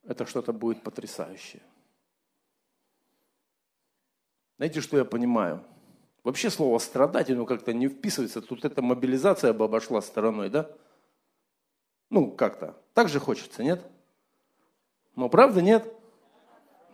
это 0.03 0.25
что-то 0.25 0.53
будет 0.53 0.83
потрясающее. 0.83 1.61
Знаете, 4.57 4.81
что 4.81 4.97
я 4.97 5.05
понимаю? 5.05 5.63
Вообще 6.23 6.49
слово 6.49 6.77
страдать, 6.79 7.29
оно 7.29 7.45
как-то 7.45 7.73
не 7.73 7.87
вписывается. 7.87 8.41
Тут 8.41 8.65
эта 8.65 8.81
мобилизация 8.81 9.53
бы 9.53 9.65
обошла 9.65 10.01
стороной, 10.01 10.49
да? 10.49 10.69
Ну, 12.09 12.31
как-то. 12.31 12.75
Так 12.93 13.09
же 13.09 13.19
хочется, 13.19 13.63
нет? 13.63 13.81
Но 15.15 15.29
правда 15.29 15.61
нет? 15.61 15.93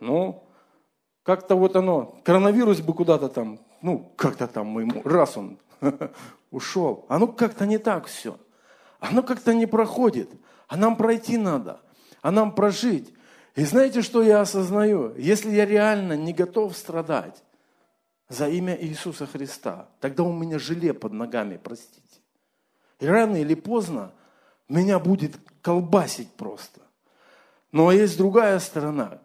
Ну, 0.00 0.44
как-то 1.22 1.56
вот 1.56 1.74
оно, 1.74 2.20
коронавирус 2.24 2.80
бы 2.80 2.92
куда-то 2.94 3.28
там, 3.28 3.58
ну, 3.80 4.12
как-то 4.16 4.46
там 4.46 4.66
мы 4.66 4.82
ему, 4.82 5.02
раз 5.02 5.36
он 5.36 5.58
ушел. 6.54 7.04
Оно 7.08 7.26
как-то 7.26 7.66
не 7.66 7.78
так 7.78 8.06
все. 8.06 8.38
Оно 9.00 9.22
как-то 9.22 9.52
не 9.52 9.66
проходит. 9.66 10.30
А 10.68 10.76
нам 10.76 10.96
пройти 10.96 11.36
надо. 11.36 11.80
А 12.22 12.30
нам 12.30 12.54
прожить. 12.54 13.12
И 13.54 13.64
знаете, 13.64 14.02
что 14.02 14.22
я 14.22 14.40
осознаю? 14.40 15.14
Если 15.16 15.50
я 15.50 15.66
реально 15.66 16.16
не 16.16 16.32
готов 16.32 16.76
страдать 16.76 17.42
за 18.28 18.48
имя 18.48 18.76
Иисуса 18.80 19.26
Христа, 19.26 19.88
тогда 20.00 20.22
у 20.22 20.32
меня 20.32 20.58
желе 20.58 20.94
под 20.94 21.12
ногами, 21.12 21.60
простите. 21.62 22.20
И 22.98 23.06
рано 23.06 23.36
или 23.36 23.54
поздно 23.54 24.12
меня 24.68 24.98
будет 24.98 25.36
колбасить 25.60 26.32
просто. 26.32 26.80
Но 27.72 27.92
есть 27.92 28.16
другая 28.16 28.58
сторона. 28.60 29.20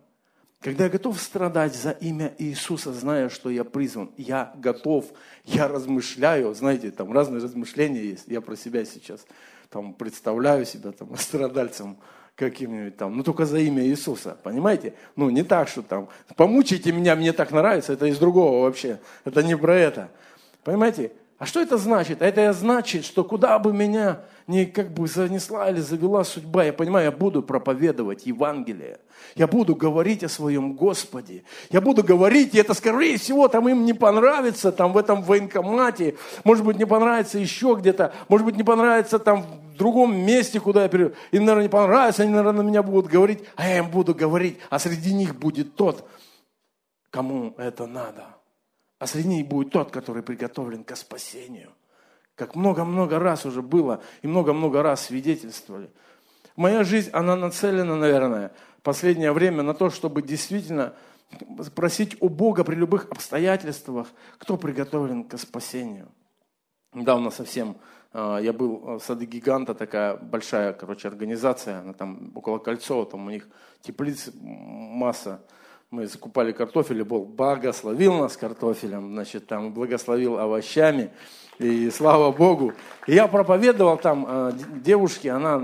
Когда 0.62 0.86
я 0.86 0.89
готов 0.89 1.19
страдать 1.22 1.74
за 1.74 1.91
имя 1.91 2.34
Иисуса, 2.38 2.91
зная, 2.91 3.30
что 3.30 3.50
я 3.50 3.63
призван, 3.63 4.12
я 4.17 4.52
готов, 4.58 5.06
я 5.45 5.69
размышляю, 5.69 6.54
знаете, 6.54 6.91
там 6.91 7.13
разные 7.13 7.41
размышления 7.41 8.04
есть, 8.04 8.26
я 8.28 8.41
про 8.41 8.58
себя 8.58 8.84
сейчас 8.84 9.26
там 9.69 9.93
представляю 9.93 10.65
себя 10.65 10.91
там 10.91 11.15
страдальцем 11.17 11.98
каким-нибудь 12.36 12.98
там, 12.98 13.15
ну 13.15 13.24
только 13.24 13.45
за 13.45 13.60
имя 13.60 13.86
Иисуса, 13.86 14.38
понимаете? 14.43 14.95
Ну 15.15 15.30
не 15.30 15.43
так, 15.43 15.69
что 15.69 15.82
там, 15.82 16.10
помучите 16.36 16.91
меня, 16.91 17.15
мне 17.15 17.32
так 17.32 17.52
нравится, 17.52 17.93
это 17.93 18.08
из 18.08 18.17
другого 18.17 18.63
вообще, 18.63 19.00
это 19.24 19.43
не 19.43 19.58
про 19.58 19.76
это. 19.76 20.10
Понимаете? 20.63 21.13
А 21.38 21.45
что 21.45 21.62
это 21.62 21.78
значит? 21.78 22.22
Это 22.22 22.52
значит, 22.52 23.06
что 23.06 23.24
куда 23.24 23.60
бы 23.60 23.72
меня 23.72 24.22
ни 24.50 24.66
как 24.66 24.92
бы 24.92 25.08
занесла 25.08 25.70
или 25.70 25.80
завела 25.80 26.24
судьба, 26.24 26.66
я 26.66 26.74
понимаю, 26.74 27.06
я 27.06 27.12
буду 27.12 27.42
проповедовать 27.42 28.26
Евангелие. 28.26 29.00
Я 29.36 29.48
буду 29.48 29.76
говорить 29.76 30.24
о 30.24 30.30
своем 30.30 30.74
Господе. 30.74 31.44
Я 31.70 31.80
буду 31.80 32.04
говорить, 32.04 32.56
и 32.56 32.58
это, 32.58 32.74
скорее 32.74 33.18
всего, 33.18 33.48
там 33.48 33.70
им 33.70 33.86
не 33.86 33.94
понравится, 33.94 34.72
там 34.72 34.92
в 34.92 34.98
этом 34.98 35.22
военкомате. 35.22 36.16
Может 36.44 36.66
быть, 36.66 36.78
не 36.78 36.86
понравится 36.86 37.38
еще 37.38 37.78
где-то. 37.80 38.14
Может 38.28 38.46
быть, 38.46 38.58
не 38.58 38.64
понравится 38.64 39.20
там 39.20 39.44
в 39.44 39.78
другом 39.78 40.18
месте, 40.18 40.60
куда 40.60 40.84
я 40.84 40.90
перейду. 40.90 41.14
Им, 41.32 41.46
наверное, 41.46 41.64
не 41.64 41.70
понравится, 41.70 42.24
они, 42.24 42.32
наверное, 42.34 42.64
на 42.64 42.68
меня 42.68 42.84
будут 42.84 43.12
говорить, 43.12 43.44
а 43.56 43.68
я 43.68 43.78
им 43.78 43.90
буду 43.90 44.14
говорить. 44.14 44.58
А 44.70 44.80
среди 44.80 45.14
них 45.14 45.36
будет 45.36 45.76
тот, 45.76 46.06
кому 47.12 47.54
это 47.58 47.88
надо 47.88 48.40
а 49.00 49.08
среди 49.08 49.30
них 49.30 49.48
будет 49.48 49.72
тот, 49.72 49.92
который 49.92 50.22
приготовлен 50.22 50.84
к 50.84 50.96
спасению. 50.96 51.72
Как 52.39 52.56
много-много 52.56 53.19
раз 53.19 53.45
уже 53.45 53.62
было 53.62 54.02
и 54.21 54.28
много-много 54.28 54.82
раз 54.82 55.08
свидетельствовали. 55.08 55.89
Моя 56.56 56.86
жизнь, 56.86 57.10
она 57.12 57.36
нацелена, 57.36 57.97
наверное, 57.97 58.54
в 58.78 58.82
последнее 58.82 59.34
время 59.34 59.62
на 59.62 59.73
то, 59.73 59.89
чтобы 59.89 60.21
действительно 60.21 60.93
просить 61.75 62.15
у 62.21 62.30
Бога 62.30 62.63
при 62.63 62.75
любых 62.75 63.08
обстоятельствах, 63.12 64.08
кто 64.38 64.56
приготовлен 64.56 65.25
к 65.25 65.38
спасению. 65.38 66.08
Недавно 66.93 67.30
совсем 67.30 67.75
а, 68.13 68.38
я 68.38 68.54
был 68.54 68.99
в 68.99 68.99
Сады 69.02 69.25
Гиганта, 69.25 69.75
такая 69.75 70.15
большая, 70.15 70.71
короче, 70.71 71.10
организация, 71.10 71.80
она 71.80 71.91
там 71.91 72.32
около 72.36 72.60
Кольцова, 72.60 73.06
там 73.06 73.28
у 73.28 73.30
них 73.32 73.49
теплиц 73.82 74.30
масса, 74.34 75.41
мы 75.91 76.06
закупали 76.06 76.52
картофель, 76.52 76.99
и 76.99 77.04
Бог 77.04 77.30
благословил 77.30 78.13
нас 78.13 78.38
картофелем, 78.38 79.13
значит, 79.13 79.47
там 79.47 79.73
благословил 79.73 80.38
овощами, 80.38 81.12
и 81.58 81.89
слава 81.89 82.32
Богу. 82.32 82.73
И 83.08 83.13
я 83.15 83.28
проповедовал 83.28 83.97
там 83.97 84.25
э, 84.28 84.52
девушке, 84.84 85.32
она 85.32 85.62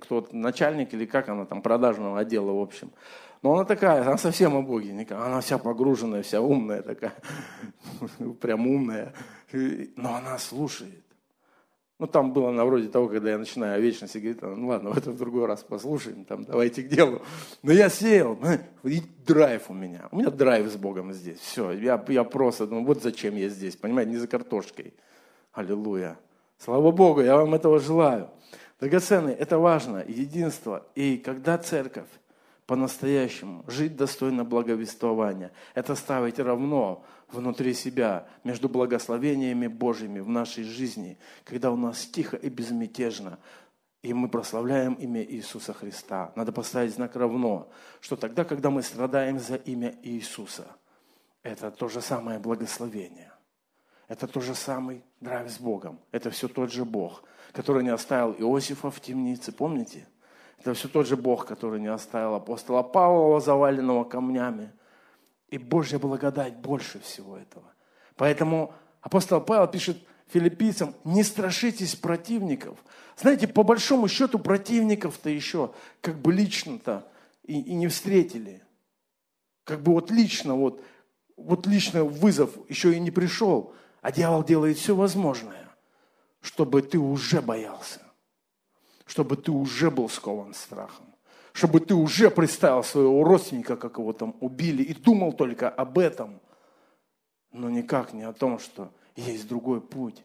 кто 0.00 0.26
начальник 0.32 0.92
или 0.92 1.06
как 1.06 1.28
она 1.28 1.44
там, 1.44 1.62
продажного 1.62 2.18
отдела, 2.18 2.50
в 2.50 2.60
общем. 2.60 2.90
Но 3.42 3.54
она 3.54 3.64
такая, 3.64 4.02
она 4.02 4.16
совсем 4.16 4.56
о 4.56 4.62
Боге, 4.62 5.06
она 5.10 5.40
вся 5.40 5.58
погруженная, 5.58 6.22
вся 6.22 6.40
умная 6.40 6.82
такая, 6.82 7.14
прям 8.40 8.66
умная. 8.66 9.12
Но 9.52 10.16
она 10.16 10.36
слушает. 10.38 11.05
Ну, 11.98 12.06
там 12.06 12.32
было 12.34 12.50
на 12.50 12.66
вроде 12.66 12.88
того, 12.88 13.08
когда 13.08 13.30
я 13.30 13.38
начинаю 13.38 13.76
о 13.76 13.78
вечности, 13.78 14.18
говорит, 14.18 14.42
ну 14.42 14.68
ладно, 14.68 14.90
в 14.90 14.98
это 14.98 15.10
в 15.12 15.16
другой 15.16 15.46
раз 15.46 15.62
послушаем, 15.62 16.26
там, 16.26 16.44
давайте 16.44 16.82
к 16.82 16.88
делу. 16.88 17.22
Но 17.62 17.72
я 17.72 17.88
сел, 17.88 18.38
и 18.82 19.02
драйв 19.26 19.70
у 19.70 19.74
меня. 19.74 20.08
У 20.10 20.18
меня 20.18 20.30
драйв 20.30 20.70
с 20.70 20.76
Богом 20.76 21.14
здесь. 21.14 21.38
Все, 21.38 21.72
я, 21.72 22.04
я 22.08 22.24
просто, 22.24 22.66
ну 22.66 22.84
вот 22.84 23.02
зачем 23.02 23.34
я 23.36 23.48
здесь, 23.48 23.76
понимаете, 23.76 24.10
не 24.10 24.18
за 24.18 24.26
картошкой. 24.26 24.92
Аллилуйя. 25.52 26.18
Слава 26.58 26.90
Богу, 26.90 27.22
я 27.22 27.36
вам 27.36 27.54
этого 27.54 27.78
желаю. 27.80 28.28
Драгоценные, 28.78 29.34
это 29.34 29.58
важно, 29.58 30.04
единство. 30.06 30.86
И 30.94 31.16
когда 31.16 31.56
церковь 31.56 32.08
по-настоящему, 32.66 33.64
жить 33.68 33.96
достойно 33.96 34.44
благовествования. 34.44 35.52
Это 35.74 35.94
ставить 35.94 36.38
равно 36.38 37.04
внутри 37.28 37.74
себя, 37.74 38.26
между 38.44 38.68
благословениями 38.68 39.68
Божьими 39.68 40.20
в 40.20 40.28
нашей 40.28 40.64
жизни, 40.64 41.18
когда 41.44 41.70
у 41.70 41.76
нас 41.76 42.06
тихо 42.06 42.36
и 42.36 42.48
безмятежно, 42.48 43.38
и 44.02 44.12
мы 44.12 44.28
прославляем 44.28 44.94
имя 44.94 45.22
Иисуса 45.22 45.72
Христа. 45.72 46.32
Надо 46.36 46.52
поставить 46.52 46.94
знак 46.94 47.16
равно, 47.16 47.68
что 48.00 48.16
тогда, 48.16 48.44
когда 48.44 48.70
мы 48.70 48.82
страдаем 48.82 49.38
за 49.38 49.56
имя 49.56 49.94
Иисуса, 50.02 50.66
это 51.42 51.70
то 51.70 51.88
же 51.88 52.00
самое 52.00 52.38
благословение. 52.38 53.32
Это 54.08 54.28
то 54.28 54.40
же 54.40 54.54
самый 54.54 55.02
драйв 55.20 55.50
с 55.50 55.58
Богом. 55.58 55.98
Это 56.12 56.30
все 56.30 56.46
тот 56.46 56.70
же 56.72 56.84
Бог, 56.84 57.24
который 57.52 57.82
не 57.82 57.90
оставил 57.90 58.32
Иосифа 58.32 58.90
в 58.90 59.00
темнице, 59.00 59.52
помните? 59.52 60.06
Это 60.58 60.74
все 60.74 60.88
тот 60.88 61.06
же 61.06 61.16
Бог, 61.16 61.46
который 61.46 61.80
не 61.80 61.88
оставил 61.88 62.34
апостола 62.34 62.82
Павла, 62.82 63.40
заваленного 63.40 64.04
камнями. 64.04 64.72
И 65.48 65.58
Божья 65.58 65.98
благодать 65.98 66.56
больше 66.56 66.98
всего 67.00 67.36
этого. 67.36 67.72
Поэтому 68.16 68.74
апостол 69.00 69.40
Павел 69.40 69.68
пишет 69.68 69.98
филиппийцам, 70.28 70.94
не 71.04 71.22
страшитесь 71.22 71.94
противников. 71.94 72.78
Знаете, 73.16 73.46
по 73.46 73.62
большому 73.62 74.08
счету 74.08 74.38
противников-то 74.38 75.30
еще 75.30 75.72
как 76.00 76.18
бы 76.18 76.32
лично-то 76.32 77.06
и, 77.44 77.60
и 77.60 77.74
не 77.74 77.86
встретили. 77.86 78.62
Как 79.64 79.82
бы 79.82 79.92
вот 79.92 80.10
лично, 80.10 80.54
вот, 80.54 80.82
вот 81.36 81.66
лично 81.66 82.02
вызов 82.04 82.50
еще 82.68 82.94
и 82.94 83.00
не 83.00 83.10
пришел. 83.10 83.72
А 84.00 84.10
дьявол 84.10 84.42
делает 84.44 84.78
все 84.78 84.94
возможное, 84.94 85.68
чтобы 86.40 86.82
ты 86.82 86.98
уже 86.98 87.40
боялся 87.40 88.05
чтобы 89.06 89.36
ты 89.36 89.52
уже 89.52 89.90
был 89.90 90.08
скован 90.08 90.52
страхом, 90.52 91.06
чтобы 91.52 91.80
ты 91.80 91.94
уже 91.94 92.30
представил 92.30 92.82
своего 92.82 93.24
родственника, 93.24 93.76
как 93.76 93.98
его 93.98 94.12
там 94.12 94.36
убили, 94.40 94.82
и 94.82 94.92
думал 94.92 95.32
только 95.32 95.70
об 95.70 95.98
этом, 95.98 96.40
но 97.52 97.70
никак 97.70 98.12
не 98.12 98.24
о 98.24 98.32
том, 98.32 98.58
что 98.58 98.92
есть 99.14 99.48
другой 99.48 99.80
путь. 99.80 100.22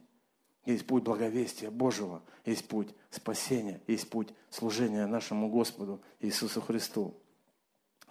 Есть 0.66 0.86
путь 0.86 1.02
благовестия 1.02 1.72
Божьего, 1.72 2.22
есть 2.46 2.68
путь 2.68 2.90
спасения, 3.10 3.82
есть 3.88 4.08
путь 4.12 4.30
служения 4.52 5.08
нашему 5.08 5.50
Господу 5.50 6.02
Иисусу 6.20 6.62
Христу. 6.62 7.16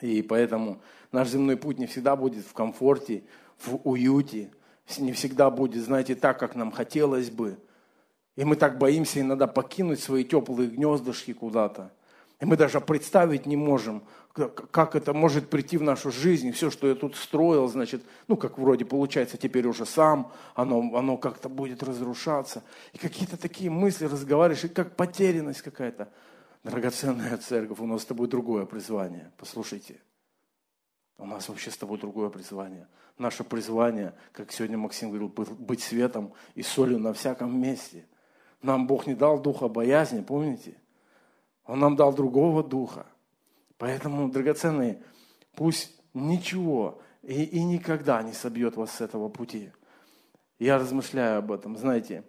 И 0.01 0.21
поэтому 0.23 0.81
наш 1.13 1.29
земной 1.29 1.57
путь 1.57 1.79
не 1.79 1.87
всегда 1.87 2.17
будет 2.17 2.45
в 2.45 2.53
комфорте, 2.53 3.23
в 3.59 3.77
уюте, 3.85 4.51
не 4.99 5.13
всегда 5.13 5.49
будет, 5.49 5.85
знаете, 5.85 6.17
так, 6.17 6.41
как 6.41 6.57
нам 6.57 6.73
хотелось 6.73 7.31
бы– 7.31 7.59
и 8.37 8.45
мы 8.45 8.57
так 8.57 8.79
боимся 8.79 9.21
иногда 9.21 9.47
покинуть 9.47 10.01
свои 10.01 10.25
теплые 10.25 10.71
гнездышки 10.71 11.33
куда-то. 11.33 11.93
И 12.41 12.47
мы 12.47 12.57
даже 12.57 12.81
представить 12.81 13.45
не 13.45 13.57
можем, 13.57 14.03
как 14.33 14.97
это 14.97 15.13
может 15.13 15.51
прийти 15.51 15.77
в 15.77 15.83
нашу 15.83 16.11
жизнь. 16.11 16.53
Все, 16.53 16.71
что 16.71 16.89
я 16.89 16.95
тут 16.95 17.17
строил, 17.17 17.69
значит, 17.69 18.03
ну, 18.29 18.37
как 18.37 18.57
вроде 18.57 18.87
получается 18.87 19.37
теперь 19.37 19.67
уже 19.67 19.85
сам, 19.85 20.33
оно, 20.55 20.97
оно 20.97 21.19
как-то 21.19 21.51
будет 21.51 21.83
разрушаться. 21.83 22.63
И 22.95 22.99
какие-то 22.99 23.37
такие 23.37 23.71
мысли 23.71 24.07
разговариваешь, 24.07 24.65
и 24.65 24.69
как 24.69 24.97
потерянность 24.97 25.63
какая-то. 25.63 26.09
Драгоценная 26.63 27.39
церковь, 27.39 27.79
у 27.81 27.87
нас 27.87 28.03
с 28.03 28.07
тобой 28.07 28.29
другое 28.29 28.67
призвание. 28.67 29.33
Послушайте, 29.39 30.01
у 31.17 31.27
нас 31.27 31.49
вообще 31.49 31.71
с 31.71 31.77
тобой 31.77 31.99
другое 31.99 32.29
призвание. 32.29 32.87
Наше 33.19 33.45
призвание, 33.45 34.15
как 34.33 34.53
сегодня 34.53 34.77
Максим 34.77 35.09
говорил, 35.09 35.29
быть 35.29 35.83
светом 35.83 36.33
и 36.55 36.63
солью 36.63 36.99
на 36.99 37.13
всяком 37.13 37.61
месте– 37.61 38.07
нам 38.63 38.87
Бог 38.87 39.07
не 39.07 39.15
дал 39.15 39.41
духа 39.41 39.69
боязни, 39.69 40.23
помните? 40.23 40.75
Он 41.67 41.79
нам 41.79 41.97
дал 41.97 42.13
другого 42.13 42.63
духа. 42.63 43.07
Поэтому, 43.79 44.29
драгоценные, 44.31 45.03
пусть 45.55 45.95
ничего 46.13 47.01
и, 47.23 47.45
и 47.45 47.63
никогда 47.63 48.23
не 48.23 48.33
собьет 48.33 48.77
вас 48.77 48.93
с 48.93 49.01
этого 49.01 49.29
пути. 49.29 49.71
Я 50.59 50.79
размышляю 50.79 51.39
об 51.39 51.53
этом, 51.53 51.77
знаете. 51.77 52.25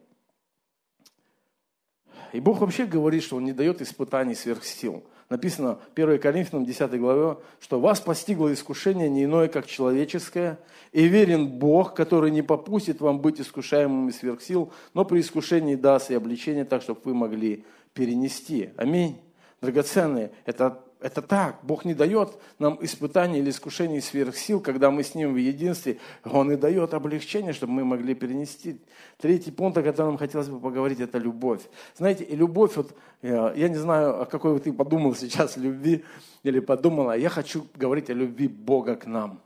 И 2.32 2.39
Бог 2.39 2.60
вообще 2.60 2.86
говорит, 2.86 3.24
что 3.24 3.36
Он 3.36 3.44
не 3.44 3.52
дает 3.52 3.82
испытаний 3.82 4.36
сверх 4.36 4.63
сил. 4.63 5.04
Написано 5.32 5.80
в 5.96 5.98
1 5.98 6.20
Коринфянам 6.20 6.65
10 6.65 7.00
главе, 7.00 7.38
что 7.62 7.80
вас 7.80 8.02
постигло 8.02 8.52
искушение 8.52 9.08
не 9.08 9.24
иное, 9.24 9.48
как 9.48 9.65
человеческое, 9.65 10.60
и 10.91 11.08
верен 11.08 11.48
Бог, 11.48 11.94
который 11.94 12.32
не 12.32 12.41
попустит 12.41 13.00
вам 13.00 13.22
быть 13.22 13.39
искушаемыми 13.39 14.12
сверх 14.12 14.41
сил, 14.41 14.74
но 14.94 15.06
при 15.06 15.22
искушении 15.22 15.76
даст 15.76 16.12
и 16.12 16.15
обличение 16.15 16.65
так, 16.65 16.82
чтобы 16.82 17.00
вы 17.06 17.13
могли 17.13 17.63
перенести. 17.94 18.72
Аминь. 18.76 19.22
Драгоценные, 19.62 20.32
это 20.46 20.84
это 21.02 21.24
так. 21.24 21.60
Бог 21.64 21.84
не 21.84 21.96
дает 21.96 22.38
нам 22.60 22.78
испытаний 22.82 23.40
или 23.40 23.50
искушений 23.50 24.02
сверх 24.02 24.38
сил, 24.38 24.62
когда 24.62 24.92
мы 24.92 25.04
с 25.04 25.16
Ним 25.16 25.34
в 25.34 25.38
единстве. 25.38 26.00
Он 26.24 26.52
и 26.52 26.56
дает 26.56 26.94
облегчение, 26.94 27.54
чтобы 27.54 27.74
мы 27.74 27.84
могли 27.84 28.14
перенести. 28.14 28.80
Третий 29.18 29.52
пункт, 29.52 29.78
о 29.80 29.84
котором 29.84 30.18
хотелось 30.18 30.48
бы 30.48 30.60
поговорить, 30.60 31.00
это 31.00 31.18
любовь. 31.18 31.62
Знаете, 31.98 32.24
и 32.24 32.36
любовь, 32.36 32.76
вот, 32.76 32.96
э, 33.24 33.54
я 33.56 33.68
не 33.68 33.78
знаю, 33.78 34.22
о 34.22 34.26
какой 34.26 34.60
ты 34.60 34.72
подумал 34.72 35.16
сейчас 35.16 35.58
любви 35.58 36.06
или 36.44 36.60
подумала, 36.60 37.18
я 37.18 37.30
хочу 37.30 37.68
говорить 37.76 38.12
о 38.12 38.14
любви 38.14 38.48
Бога 38.48 38.96
к 38.96 39.08
нам. 39.08 39.42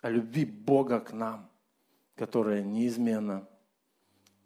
О 0.00 0.08
любви 0.08 0.46
Бога 0.46 1.00
к 1.00 1.12
нам, 1.12 1.50
которая 2.14 2.62
неизменна, 2.62 3.46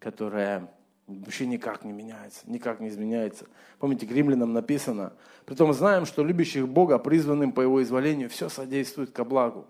которая 0.01 0.75
вообще 1.19 1.47
никак 1.47 1.85
не 1.85 1.93
меняется, 1.93 2.43
никак 2.47 2.81
не 2.81 2.89
изменяется. 2.89 3.47
Помните, 3.79 4.07
к 4.07 4.13
римлянам 4.13 4.53
написано, 4.53 5.13
притом 5.45 5.73
знаем, 5.73 6.07
что 6.07 6.25
любящих 6.25 6.69
Бога, 6.69 6.99
призванным 6.99 7.53
по 7.53 7.61
Его 7.61 7.83
изволению, 7.83 8.31
все 8.31 8.49
содействует 8.49 9.11
ко 9.11 9.25
благу. 9.25 9.67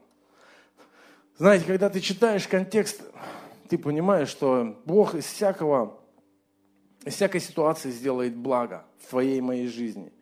Знаете, 1.38 1.64
когда 1.64 1.88
ты 1.88 2.00
читаешь 2.00 2.46
контекст, 2.46 3.02
ты 3.68 3.78
понимаешь, 3.78 4.28
что 4.28 4.78
Бог 4.84 5.14
из 5.14 5.24
всякого, 5.24 5.98
из 7.04 7.14
всякой 7.14 7.40
ситуации 7.40 7.90
сделает 7.90 8.36
благо 8.36 8.84
в 8.98 9.08
твоей 9.08 9.38
и 9.38 9.42
моей 9.42 9.66
жизни. 9.66 10.12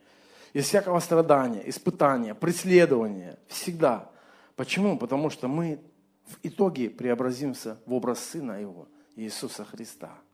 Из 0.52 0.64
всякого 0.64 1.00
страдания, 1.00 1.62
испытания, 1.68 2.35
преследования. 2.35 3.38
Всегда. 3.48 4.11
Почему? 4.57 4.96
Потому 4.98 5.28
что 5.28 5.48
мы 5.48 5.81
в 6.26 6.38
итоге 6.42 6.88
преобразимся 6.88 7.81
в 7.87 7.94
образ 7.94 8.20
Сына 8.20 8.61
Его, 8.61 8.88
Иисуса 9.16 9.64
Христа– 9.64 10.12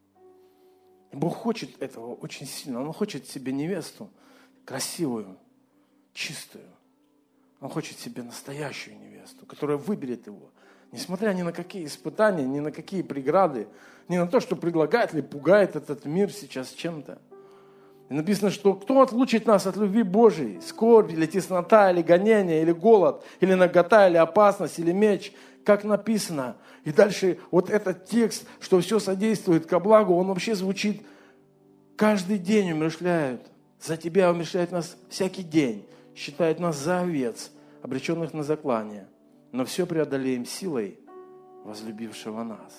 Бог 1.15 1.37
хочет 1.37 1.83
этого 1.83 2.15
очень 2.15 2.47
сильно. 2.47 2.81
Он 2.81 2.93
хочет 2.93 3.29
себе 3.29 3.53
невесту 3.53 4.11
красивую, 4.65 5.37
чистую. 6.13 6.65
Он 7.61 7.71
хочет 7.71 7.99
себе 7.99 8.23
настоящую 8.23 8.99
невесту, 8.99 9.47
которая 9.47 9.77
выберет 9.77 10.27
его. 10.27 10.51
Несмотря 10.93 11.33
ни 11.33 11.43
на 11.43 11.53
какие 11.53 11.87
испытания, 11.87 12.45
ни 12.45 12.61
на 12.61 12.71
какие 12.71 13.03
преграды, 13.03 13.69
ни 14.09 14.17
на 14.17 14.27
то, 14.27 14.41
что 14.41 14.55
предлагает 14.55 15.15
или 15.15 15.23
пугает 15.23 15.77
этот 15.77 16.05
мир 16.05 16.31
сейчас 16.31 16.71
чем-то. 16.71 17.19
И 18.11 18.15
написано, 18.15 18.51
что 18.51 18.75
кто 18.75 19.01
отлучит 19.01 19.47
нас 19.47 19.67
от 19.67 19.77
любви 19.77 20.03
Божией? 20.03 20.61
Скорбь 20.61 21.11
или 21.11 21.25
теснота, 21.25 21.91
или 21.91 22.03
гонение, 22.03 22.61
или 22.61 22.73
голод, 22.73 23.25
или 23.41 23.55
нагота, 23.55 24.09
или 24.09 24.17
опасность, 24.17 24.79
или 24.79 24.93
меч– 24.93 25.33
как 25.65 25.85
написано. 25.85 26.57
И 26.85 26.93
дальше 26.93 27.39
вот 27.51 27.71
этот 27.71 28.07
текст, 28.07 28.47
что 28.61 28.81
все 28.81 28.99
содействует 28.99 29.67
ко 29.67 29.81
благу, 29.81 30.15
он 30.15 30.29
вообще 30.29 30.55
звучит 30.55 31.03
каждый 31.97 32.39
день 32.39 32.73
умершляют. 32.73 33.43
За 33.81 33.97
тебя 33.97 34.31
умершляют 34.31 34.73
нас 34.73 34.97
всякий 35.09 35.43
день, 35.43 35.87
считают 36.15 36.59
нас 36.59 36.77
за 36.77 37.01
овец, 37.01 37.51
обреченных 37.83 38.33
на 38.33 38.43
заклание. 38.43 39.09
Но 39.53 39.65
все 39.65 39.87
преодолеем 39.87 40.47
силой 40.47 40.99
возлюбившего 41.65 42.43
нас. 42.43 42.73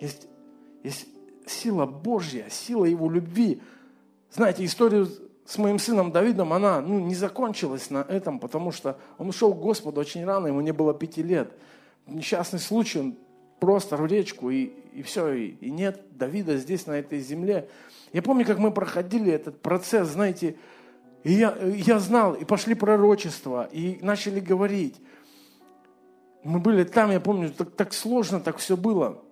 Есть, 0.00 0.26
есть 0.82 1.06
сила 1.46 1.86
Божья, 1.86 2.46
сила 2.50 2.84
Его 2.84 3.10
любви. 3.10 3.62
Знаете, 4.30 4.64
историю 4.64 5.08
с 5.46 5.58
моим 5.58 5.78
сыном 5.78 6.10
Давидом, 6.10 6.52
она 6.52 6.80
ну, 6.80 6.98
не 6.98 7.14
закончилась 7.14 7.90
на 7.90 7.98
этом, 8.08 8.40
потому 8.40 8.72
что 8.72 8.98
он 9.16 9.28
ушел 9.28 9.54
к 9.54 9.60
Господу 9.60 10.00
очень 10.00 10.24
рано, 10.24 10.48
ему 10.48 10.60
не 10.60 10.72
было 10.72 10.92
пяти 10.92 11.22
лет. 11.22 11.52
Несчастный 12.06 12.58
случай, 12.58 12.98
он 12.98 13.16
просто 13.60 13.96
в 13.96 14.06
речку, 14.06 14.50
и, 14.50 14.64
и 14.92 15.02
все, 15.02 15.32
и, 15.32 15.50
и 15.60 15.70
нет 15.70 16.02
Давида 16.10 16.56
здесь, 16.56 16.86
на 16.86 16.92
этой 16.92 17.20
земле. 17.20 17.68
Я 18.12 18.22
помню, 18.22 18.44
как 18.44 18.58
мы 18.58 18.72
проходили 18.72 19.32
этот 19.32 19.62
процесс, 19.62 20.08
знаете, 20.08 20.56
и 21.22 21.32
я, 21.32 21.56
я 21.60 22.00
знал, 22.00 22.34
и 22.34 22.44
пошли 22.44 22.74
пророчества, 22.74 23.68
и 23.70 23.98
начали 24.02 24.40
говорить. 24.40 24.96
Мы 26.42 26.58
были 26.58 26.84
там, 26.84 27.10
я 27.10 27.20
помню, 27.20 27.50
так, 27.50 27.70
так 27.70 27.92
сложно 27.92 28.40
так 28.40 28.58
все 28.58 28.76
было. 28.76 29.22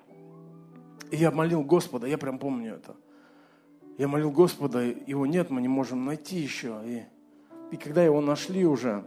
И 1.11 1.17
я 1.17 1.31
молил 1.31 1.63
Господа, 1.63 2.07
я 2.07 2.19
прям 2.19 2.39
помню 2.39 2.75
это. 2.75 2.97
Я 3.97 4.09
молил 4.09 4.31
Господа, 4.31 4.83
его 4.83 5.27
нет, 5.27 5.51
мы 5.51 5.61
не 5.61 5.69
можем 5.69 6.05
найти 6.05 6.39
еще. 6.39 6.81
И, 6.85 7.05
и 7.71 7.77
когда 7.77 8.03
его 8.03 8.21
нашли 8.21 8.67
уже, 8.67 9.05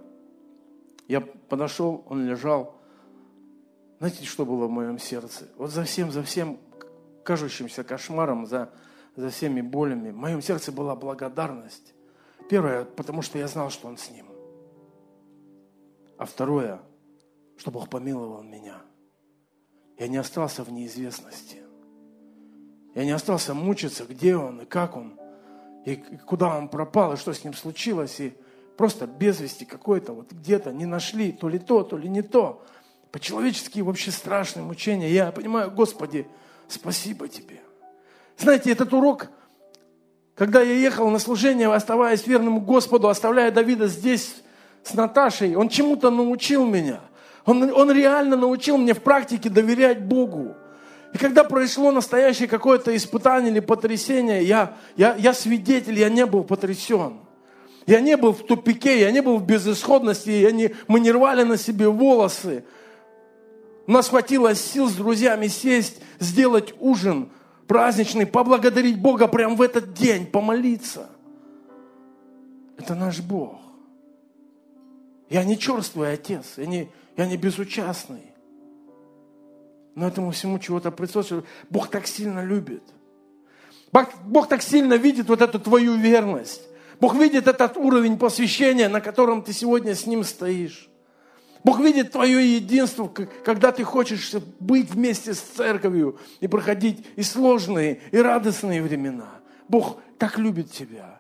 я 1.08 1.22
подошел, 1.22 2.06
он 2.08 2.26
лежал. 2.26 2.76
Знаете, 4.00 4.26
что 4.26 4.46
было 4.46 4.68
в 4.68 4.72
моем 4.72 5.00
сердце? 5.00 5.48
Вот 5.58 5.72
за 5.72 5.84
всем, 5.84 6.12
за 6.12 6.24
всем 6.24 6.60
кажущимся 7.24 7.84
кошмаром, 7.84 8.46
за, 8.46 8.72
за 9.16 9.30
всеми 9.30 9.62
болями, 9.62 10.12
в 10.12 10.16
моем 10.16 10.42
сердце 10.42 10.72
была 10.72 10.96
благодарность. 10.96 11.94
Первое, 12.50 12.86
потому 12.86 13.22
что 13.22 13.38
я 13.38 13.48
знал, 13.48 13.70
что 13.70 13.88
Он 13.88 13.98
с 13.98 14.10
ним. 14.10 14.28
А 16.18 16.26
второе, 16.26 16.82
что 17.58 17.72
Бог 17.72 17.90
помиловал 17.90 18.44
меня. 18.44 18.82
Я 19.98 20.08
не 20.08 20.18
остался 20.18 20.64
в 20.64 20.72
неизвестности. 20.72 21.67
Я 22.98 23.06
не 23.06 23.12
остался 23.12 23.54
мучиться, 23.54 24.06
где 24.06 24.36
Он 24.36 24.62
и 24.62 24.66
как 24.66 24.98
Он, 24.98 25.20
и 25.86 25.98
куда 26.26 26.58
Он 26.58 26.68
пропал, 26.68 27.14
и 27.14 27.18
что 27.18 27.32
с 27.32 27.44
Ним 27.44 27.54
случилось, 27.54 28.20
и 28.20 28.34
просто 28.76 29.06
без 29.06 29.40
вести 29.40 29.66
какой-то, 29.66 30.14
вот 30.14 30.32
где-то 30.32 30.72
не 30.72 30.88
нашли 30.88 31.32
то 31.32 31.48
ли 31.48 31.60
то, 31.60 31.84
то 31.84 31.96
ли 31.96 32.10
не 32.10 32.24
то. 32.24 32.66
По-человечески 33.12 33.82
вообще 33.82 34.10
страшное 34.10 34.64
мучение. 34.64 35.14
Я 35.14 35.32
понимаю, 35.32 35.70
Господи, 35.70 36.26
спасибо 36.68 37.28
Тебе. 37.28 37.60
Знаете, 38.36 38.72
этот 38.72 38.92
урок, 38.92 39.28
когда 40.34 40.64
я 40.64 40.74
ехал 40.74 41.08
на 41.12 41.20
служение, 41.20 41.72
оставаясь 41.72 42.26
верным 42.26 42.62
Господу, 42.62 43.10
оставляя 43.10 43.52
Давида 43.52 43.86
здесь 43.86 44.38
с 44.82 44.96
Наташей, 44.96 45.56
он 45.56 45.70
чему-то 45.70 46.10
научил 46.10 46.66
меня. 46.66 47.02
Он, 47.46 47.72
он 47.72 47.92
реально 47.92 48.38
научил 48.38 48.80
меня 48.80 48.96
в 48.96 49.02
практике 49.02 49.52
доверять 49.52 50.04
Богу. 50.04 50.56
И 51.14 51.18
когда 51.18 51.44
произошло 51.44 51.92
настоящее 51.92 52.48
какое-то 52.48 52.96
испытание 52.96 53.52
или 53.52 53.60
потрясение, 53.60 54.44
я, 54.44 54.78
я, 54.96 55.16
я 55.16 55.34
свидетель, 55.34 55.98
я 55.98 56.10
не 56.10 56.26
был 56.26 56.44
потрясен. 56.44 57.20
Я 57.86 58.02
не 58.02 58.18
был 58.18 58.34
в 58.34 58.46
тупике, 58.46 59.00
я 59.00 59.12
не 59.12 59.22
был 59.22 59.38
в 59.38 59.46
безысходности, 59.46 60.30
я 60.30 60.52
не, 60.52 60.76
мы 60.88 61.00
не 61.00 61.12
рвали 61.12 61.44
на 61.44 61.58
себе 61.58 61.88
волосы. 61.88 62.66
У 63.88 63.92
нас 63.92 64.10
хватило 64.10 64.54
сил 64.54 64.90
с 64.90 64.96
друзьями 64.96 65.48
сесть, 65.48 66.02
сделать 66.20 66.74
ужин 66.80 67.30
праздничный, 67.68 68.26
поблагодарить 68.26 69.00
Бога 69.00 69.28
прямо 69.28 69.56
в 69.56 69.62
этот 69.62 69.94
день, 69.94 70.26
помолиться. 70.26 71.10
Это 72.78 72.94
наш 72.96 73.22
Бог. 73.22 73.58
Я 75.30 75.46
не 75.46 75.58
черствый 75.58 76.14
отец, 76.14 76.54
я 76.58 76.66
не, 76.66 76.90
я 77.16 77.26
не 77.26 77.38
безучастный. 77.38 78.34
Но 79.98 80.08
этому 80.08 80.30
всему 80.30 80.60
чего-то 80.60 80.92
присутствует. 80.92 81.44
Бог 81.72 81.90
так 81.90 82.06
сильно 82.06 82.46
любит. 82.46 82.84
Бог, 83.92 84.10
Бог 84.26 84.48
так 84.48 84.62
сильно 84.62 84.94
видит 84.94 85.28
вот 85.28 85.42
эту 85.42 85.60
твою 85.60 85.96
верность. 85.96 86.62
Бог 87.00 87.16
видит 87.16 87.48
этот 87.48 87.78
уровень 87.78 88.20
посвящения, 88.20 88.90
на 88.90 89.02
котором 89.02 89.42
ты 89.42 89.54
сегодня 89.54 89.96
с 89.96 90.06
Ним 90.06 90.24
стоишь. 90.24 90.88
Бог 91.64 91.80
видит 91.80 92.12
твое 92.12 92.58
единство, 92.58 93.08
когда 93.08 93.72
ты 93.72 93.84
хочешь 93.84 94.36
быть 94.60 94.92
вместе 94.92 95.34
с 95.34 95.40
церковью 95.40 96.20
и 96.42 96.48
проходить 96.48 97.04
и 97.16 97.24
сложные, 97.24 98.00
и 98.12 98.20
радостные 98.20 98.84
времена. 98.84 99.32
Бог 99.68 100.00
так 100.20 100.38
любит 100.38 100.72
тебя. 100.72 101.20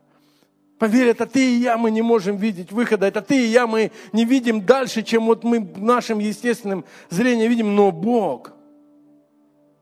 Поверь, 0.77 1.07
это 1.07 1.25
ты 1.25 1.55
и 1.55 1.57
я, 1.57 1.79
мы 1.79 1.89
не 1.89 2.03
можем 2.03 2.37
видеть 2.37 2.71
выхода. 2.71 3.07
Это 3.07 3.23
ты 3.23 3.43
и 3.43 3.49
я, 3.49 3.65
мы 3.65 3.91
не 4.13 4.23
видим 4.23 4.63
дальше, 4.63 5.01
чем 5.01 5.25
вот 5.25 5.43
мы 5.43 5.67
нашим 5.77 6.19
естественным 6.19 6.85
зрением 7.09 7.49
видим. 7.49 7.75
Но 7.75 7.91
Бог, 7.91 8.51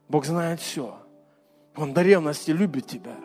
Бог 0.07 0.25
знает 0.25 0.59
все. 0.59 0.97
Он 1.75 1.93
до 1.93 2.01
ревности 2.01 2.51
любит 2.51 2.87
тебя. 2.87 3.15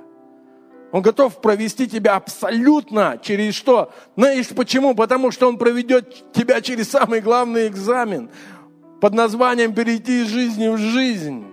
Он 0.92 1.02
готов 1.02 1.40
провести 1.40 1.88
тебя 1.88 2.16
абсолютно 2.16 3.18
через 3.22 3.54
что? 3.54 3.92
Знаешь 4.16 4.48
почему? 4.48 4.94
Потому 4.94 5.30
что 5.30 5.48
Он 5.48 5.56
проведет 5.56 6.32
тебя 6.32 6.60
через 6.60 6.90
самый 6.90 7.20
главный 7.20 7.68
экзамен 7.68 8.30
под 9.00 9.14
названием 9.14 9.72
«Перейти 9.72 10.22
из 10.22 10.28
жизни 10.28 10.68
в 10.68 10.78
жизнь». 10.78 11.46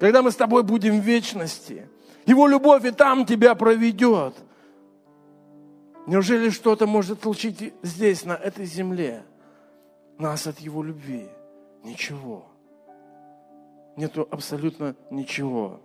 Когда 0.00 0.22
мы 0.22 0.30
с 0.30 0.36
тобой 0.36 0.62
будем 0.62 0.98
в 1.00 1.04
вечности. 1.04 1.86
Его 2.24 2.46
любовь 2.46 2.84
и 2.86 2.90
там 2.90 3.26
тебя 3.26 3.54
проведет. 3.54 4.34
Неужели 6.06 6.48
что-то 6.48 6.86
может 6.86 7.22
случить 7.22 7.74
здесь, 7.82 8.24
на 8.24 8.32
этой 8.32 8.64
земле, 8.64 9.22
нас 10.18 10.46
от 10.46 10.58
Его 10.60 10.82
любви? 10.82 11.28
Ничего. 11.84 12.49
Нету 14.00 14.26
абсолютно 14.30 14.96
ничего. 15.10 15.78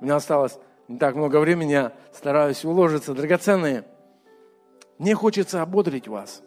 У 0.00 0.04
меня 0.04 0.16
осталось 0.16 0.58
не 0.88 0.96
так 0.96 1.16
много 1.16 1.38
времени, 1.38 1.72
я 1.72 1.92
стараюсь 2.14 2.64
уложиться. 2.64 3.12
Драгоценные, 3.12 3.84
мне 4.96 5.14
хочется 5.14 5.60
ободрить 5.60 6.08
вас. 6.08 6.42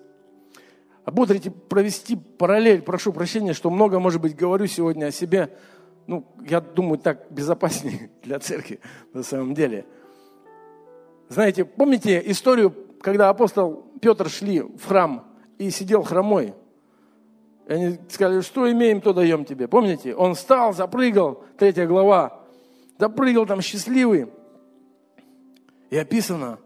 Ободрить 1.04 1.46
и 1.46 1.50
провести 1.52 2.16
параллель. 2.16 2.82
Прошу 2.82 3.14
прощения, 3.14 3.54
что 3.54 3.70
много, 3.70 4.00
может 4.00 4.20
быть, 4.20 4.36
говорю 4.36 4.66
сегодня 4.66 5.06
о 5.06 5.12
себе. 5.12 5.56
Ну, 6.08 6.26
я 6.50 6.60
думаю, 6.60 6.98
так 6.98 7.32
безопаснее 7.32 8.10
для 8.24 8.40
церкви 8.40 8.80
на 9.14 9.22
самом 9.22 9.54
деле. 9.54 9.86
Знаете, 11.30 11.66
помните 11.66 12.20
историю, 12.32 12.74
когда 13.00 13.30
апостол 13.30 13.92
Петр 14.02 14.28
шли 14.28 14.62
в 14.62 14.88
храм 14.88 15.24
и 15.60 15.70
сидел 15.70 16.02
хромой? 16.02 16.56
И 17.68 17.74
они 17.74 18.00
сказали, 18.10 18.42
что 18.42 18.72
имеем, 18.72 19.02
то 19.02 19.14
даем 19.14 19.46
тебе. 19.46 19.68
Помните? 19.68 20.16
Он 20.16 20.36
встал, 20.36 20.74
запрыгал, 20.74 21.44
третья 21.58 21.88
глава, 21.88 22.40
запрыгал 23.00 23.46
там 23.46 23.62
счастливый. 23.62 24.28
И 25.90 25.98
описано, 25.98 26.60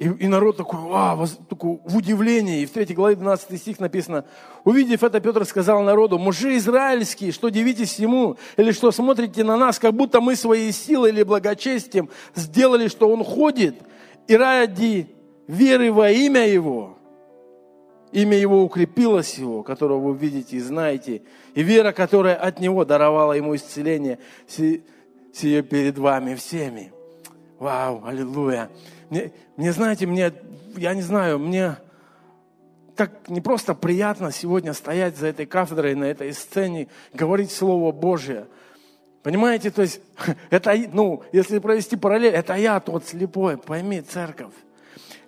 и, 0.00 0.04
и 0.04 0.28
народ 0.28 0.56
такой, 0.56 0.80
а, 0.94 1.26
такой, 1.50 1.78
в 1.84 1.98
удивлении. 1.98 2.62
И 2.62 2.66
в 2.66 2.70
3 2.70 2.94
главе 2.94 3.16
12 3.16 3.60
стих 3.60 3.80
написано, 3.80 4.24
увидев 4.64 5.04
это, 5.04 5.20
Петр 5.20 5.44
сказал 5.44 5.82
народу, 5.82 6.18
мужи 6.18 6.56
израильские, 6.56 7.32
что 7.32 7.50
дивитесь 7.50 7.98
ему, 7.98 8.38
или 8.56 8.72
что 8.72 8.92
смотрите 8.92 9.44
на 9.44 9.58
нас, 9.58 9.78
как 9.78 9.92
будто 9.92 10.22
мы 10.22 10.36
своей 10.36 10.72
силой 10.72 11.10
или 11.10 11.22
благочестием 11.22 12.08
сделали, 12.34 12.88
что 12.88 13.10
он 13.10 13.22
ходит, 13.22 13.76
и 14.26 14.34
ради 14.36 15.14
веры 15.46 15.92
во 15.92 16.10
имя 16.10 16.48
его, 16.48 16.96
имя 18.12 18.36
его 18.36 18.62
укрепилось 18.62 19.38
его, 19.38 19.62
которого 19.62 20.10
вы 20.10 20.16
видите 20.16 20.56
и 20.56 20.60
знаете, 20.60 21.22
и 21.54 21.62
вера, 21.62 21.92
которая 21.92 22.34
от 22.34 22.60
него 22.60 22.84
даровала 22.84 23.32
ему 23.32 23.54
исцеление, 23.56 24.18
сие 24.46 25.62
перед 25.62 25.98
вами 25.98 26.34
всеми. 26.34 26.92
Вау, 27.58 28.02
аллилуйя. 28.04 28.70
Мне, 29.10 29.32
мне, 29.56 29.72
знаете, 29.72 30.06
мне, 30.06 30.32
я 30.76 30.94
не 30.94 31.02
знаю, 31.02 31.38
мне 31.38 31.76
так 32.96 33.28
не 33.28 33.40
просто 33.40 33.74
приятно 33.74 34.30
сегодня 34.30 34.72
стоять 34.72 35.16
за 35.16 35.28
этой 35.28 35.46
кафедрой, 35.46 35.94
на 35.94 36.04
этой 36.04 36.32
сцене, 36.32 36.88
говорить 37.12 37.50
Слово 37.50 37.92
Божье. 37.92 38.46
Понимаете, 39.22 39.70
то 39.70 39.82
есть, 39.82 40.00
это, 40.50 40.74
ну, 40.92 41.22
если 41.32 41.58
провести 41.58 41.96
параллель, 41.96 42.34
это 42.34 42.54
я 42.54 42.80
тот 42.80 43.06
слепой, 43.06 43.56
пойми, 43.56 44.00
церковь. 44.00 44.52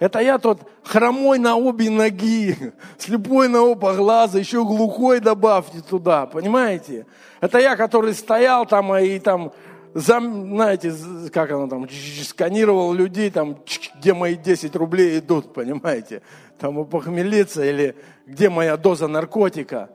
Это 0.02 0.18
я 0.18 0.38
тот 0.38 0.68
хромой 0.82 1.38
на 1.38 1.54
обе 1.54 1.88
ноги, 1.88 2.56
слепой 2.98 3.46
на 3.46 3.62
оба 3.62 3.94
глаза, 3.94 4.36
еще 4.36 4.64
глухой 4.64 5.20
добавьте 5.20 5.80
туда, 5.80 6.26
понимаете? 6.26 7.06
Это 7.40 7.60
я, 7.60 7.76
который 7.76 8.12
стоял 8.12 8.66
там 8.66 8.92
и 8.96 9.20
там 9.20 9.52
знаете, 9.94 10.92
как 11.32 11.52
оно 11.52 11.68
там, 11.68 11.88
сканировал 12.24 12.92
людей, 12.92 13.30
там, 13.30 13.58
где 13.96 14.12
мои 14.12 14.34
10 14.34 14.74
рублей 14.74 15.20
идут, 15.20 15.54
понимаете? 15.54 16.22
Там 16.58 16.84
похмелиться 16.84 17.62
или 17.64 17.94
где 18.26 18.50
моя 18.50 18.76
доза 18.76 19.06
наркотика. 19.06 19.88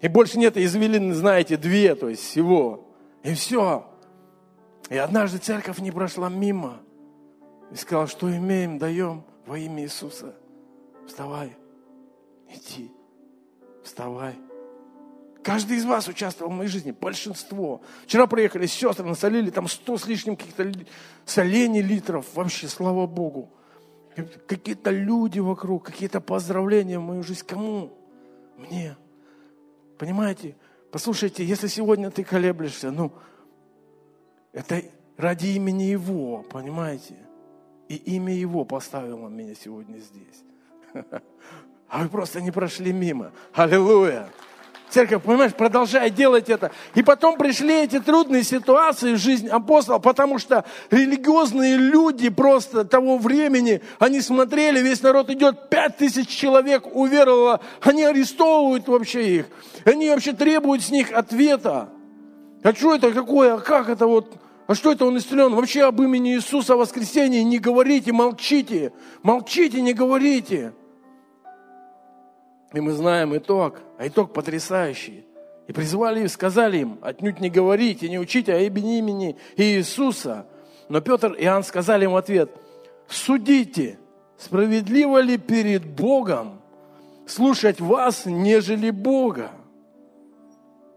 И 0.00 0.08
больше 0.08 0.40
нет 0.40 0.56
извилин, 0.56 1.14
знаете, 1.14 1.56
две, 1.56 1.94
то 1.94 2.08
есть 2.08 2.24
всего. 2.24 2.88
И 3.22 3.32
все. 3.34 3.86
И 4.90 4.96
однажды 4.96 5.38
церковь 5.38 5.78
не 5.78 5.92
прошла 5.92 6.28
мимо. 6.28 6.80
И 7.70 7.76
сказала, 7.76 8.08
что 8.08 8.28
имеем, 8.28 8.78
даем 8.78 9.22
во 9.46 9.56
имя 9.58 9.84
Иисуса. 9.84 10.34
Вставай, 11.06 11.56
иди, 12.48 12.90
вставай. 13.84 14.34
Каждый 15.42 15.76
из 15.76 15.84
вас 15.84 16.08
участвовал 16.08 16.50
в 16.50 16.56
моей 16.56 16.68
жизни, 16.68 16.90
большинство. 16.90 17.80
Вчера 18.04 18.26
приехали 18.26 18.66
сестры, 18.66 19.04
насолили 19.04 19.50
там 19.50 19.68
сто 19.68 19.96
с 19.96 20.06
лишним 20.08 20.36
каких-то 20.36 20.72
солений 21.24 21.82
литров. 21.82 22.26
Вообще, 22.34 22.66
слава 22.66 23.06
Богу. 23.06 23.52
Какие-то 24.48 24.90
люди 24.90 25.38
вокруг, 25.38 25.84
какие-то 25.84 26.20
поздравления 26.20 26.98
в 26.98 27.02
мою 27.02 27.22
жизнь. 27.22 27.44
Кому? 27.46 27.92
Мне. 28.56 28.96
Понимаете? 29.98 30.56
Послушайте, 30.90 31.44
если 31.44 31.68
сегодня 31.68 32.10
ты 32.10 32.24
колеблешься, 32.24 32.90
ну, 32.90 33.12
это 34.52 34.82
ради 35.16 35.48
имени 35.48 35.84
Его, 35.84 36.42
понимаете? 36.42 37.25
И 37.88 37.96
имя 37.96 38.34
Его 38.34 38.64
поставило 38.64 39.28
меня 39.28 39.54
сегодня 39.54 39.98
здесь. 39.98 41.04
А 41.88 42.02
вы 42.02 42.08
просто 42.08 42.40
не 42.40 42.50
прошли 42.50 42.92
мимо. 42.92 43.30
Аллилуйя! 43.54 44.28
Церковь, 44.88 45.22
понимаешь, 45.22 45.52
продолжает 45.52 46.14
делать 46.14 46.48
это. 46.48 46.70
И 46.94 47.02
потом 47.02 47.36
пришли 47.36 47.82
эти 47.82 47.98
трудные 48.00 48.44
ситуации 48.44 49.14
в 49.14 49.18
жизнь 49.18 49.48
апостола, 49.48 49.98
потому 49.98 50.38
что 50.38 50.64
религиозные 50.90 51.76
люди 51.76 52.28
просто 52.28 52.84
того 52.84 53.18
времени, 53.18 53.82
они 53.98 54.20
смотрели, 54.20 54.80
весь 54.80 55.02
народ 55.02 55.28
идет, 55.30 55.68
пять 55.70 55.96
тысяч 55.96 56.28
человек 56.28 56.86
уверовало, 56.92 57.60
они 57.80 58.04
арестовывают 58.04 58.86
вообще 58.86 59.38
их. 59.38 59.46
Они 59.84 60.08
вообще 60.08 60.32
требуют 60.32 60.82
с 60.82 60.90
них 60.90 61.12
ответа. 61.12 61.88
А 62.62 62.72
что 62.72 62.94
это 62.94 63.12
какое, 63.12 63.54
а 63.54 63.58
как 63.58 63.88
это 63.88 64.06
вот, 64.06 64.32
А 64.66 64.74
что 64.74 64.90
это 64.90 65.06
он 65.06 65.16
исцелен? 65.16 65.54
Вообще 65.54 65.84
об 65.84 66.02
имени 66.02 66.34
Иисуса 66.34 66.76
воскресенье 66.76 67.44
не 67.44 67.58
говорите, 67.58 68.12
молчите. 68.12 68.92
Молчите, 69.22 69.80
не 69.80 69.94
говорите. 69.94 70.72
И 72.72 72.80
мы 72.80 72.92
знаем 72.92 73.36
итог. 73.36 73.80
А 73.96 74.08
итог 74.08 74.32
потрясающий. 74.32 75.24
И 75.68 75.72
призвали 75.72 76.24
и 76.24 76.28
сказали 76.28 76.78
им, 76.78 76.98
отнюдь 77.00 77.40
не 77.40 77.50
говорите, 77.50 78.08
не 78.08 78.18
учите 78.18 78.54
о 78.54 78.58
имени, 78.58 79.36
Иисуса. 79.56 80.46
Но 80.88 81.00
Петр 81.00 81.32
и 81.32 81.44
Иоанн 81.44 81.64
сказали 81.64 82.04
ему 82.04 82.16
ответ, 82.16 82.50
судите, 83.08 83.98
справедливо 84.36 85.18
ли 85.20 85.38
перед 85.38 85.84
Богом 85.84 86.60
слушать 87.26 87.80
вас, 87.80 88.26
нежели 88.26 88.90
Бога? 88.90 89.50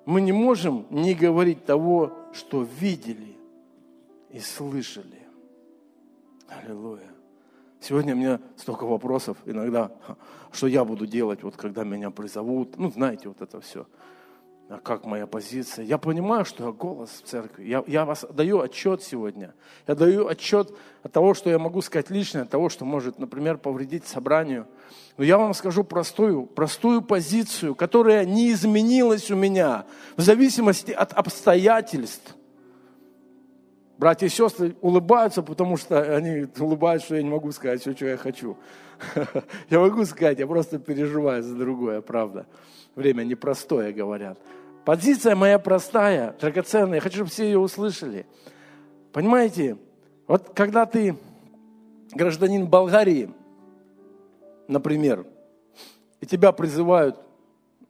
Мы 0.06 0.22
не 0.22 0.32
можем 0.32 0.86
не 0.92 1.16
говорить 1.16 1.66
того, 1.66 2.14
что 2.34 2.68
видели 2.80 3.29
и 4.30 4.40
слышали. 4.40 5.28
Аллилуйя. 6.48 7.12
Сегодня 7.82 8.14
у 8.14 8.18
меня 8.18 8.40
столько 8.58 8.86
вопросов 8.86 9.38
иногда, 9.46 9.92
что 10.52 10.68
я 10.68 10.84
буду 10.84 11.08
делать, 11.08 11.44
вот 11.44 11.56
когда 11.56 11.84
меня 11.84 12.12
призовут. 12.12 12.78
Ну, 12.78 12.92
знаете, 12.92 13.30
вот 13.30 13.42
это 13.42 13.62
все. 13.62 13.88
А 14.70 14.80
как 14.80 15.06
моя 15.06 15.26
позиция. 15.26 15.86
Я 15.86 15.98
понимаю, 15.98 16.46
что 16.46 16.66
я 16.66 16.72
голос 16.72 17.10
в 17.10 17.28
церкви. 17.28 17.64
Я, 17.64 17.84
я 17.88 18.06
вас 18.06 18.26
даю 18.30 18.60
отчет 18.60 19.02
сегодня. 19.02 19.56
Я 19.88 19.96
даю 19.96 20.28
отчет 20.28 20.72
от 21.02 21.12
того, 21.12 21.34
что 21.34 21.50
я 21.50 21.58
могу 21.58 21.82
сказать 21.82 22.12
лично, 22.12 22.44
от 22.44 22.50
того, 22.50 22.70
что 22.70 22.86
может, 22.86 23.18
например, 23.18 23.58
повредить 23.58 24.06
собранию. 24.06 24.68
Но 25.18 25.24
я 25.24 25.40
вам 25.40 25.56
скажу 25.56 25.84
простую, 25.84 26.46
простую 26.46 27.02
позицию, 27.02 27.74
которая 27.74 28.26
не 28.26 28.52
изменилась 28.52 29.32
у 29.32 29.36
меня 29.36 29.86
в 30.18 30.22
зависимости 30.22 30.92
от 30.92 31.14
обстоятельств. 31.14 32.36
Братья 34.00 34.28
и 34.28 34.30
сестры 34.30 34.78
улыбаются, 34.80 35.44
потому 35.44 35.76
что 35.76 36.16
они 36.16 36.48
улыбаются, 36.58 37.08
что 37.08 37.16
я 37.18 37.22
не 37.22 37.30
могу 37.30 37.52
сказать 37.52 37.82
все, 37.82 37.94
что 37.94 38.06
я 38.06 38.16
хочу. 38.16 38.56
Я 39.70 39.80
могу 39.80 40.06
сказать, 40.06 40.40
я 40.40 40.48
просто 40.48 40.78
переживаю 40.78 41.42
за 41.42 41.56
другое, 41.56 42.02
правда. 42.02 42.46
Время 42.96 43.24
непростое, 43.24 43.94
говорят. 43.94 44.38
Позиция 44.84 45.36
моя 45.36 45.58
простая, 45.58 46.34
драгоценная. 46.40 46.96
Я 46.96 47.02
хочу, 47.02 47.16
чтобы 47.16 47.30
все 47.30 47.46
ее 47.46 47.60
услышали. 47.60 48.26
Понимаете, 49.14 49.78
вот 50.28 50.52
когда 50.54 50.86
ты 50.86 51.18
гражданин 52.14 52.68
Болгарии, 52.68 53.30
например, 54.68 55.26
и 56.20 56.26
тебя 56.26 56.52
призывают 56.52 57.18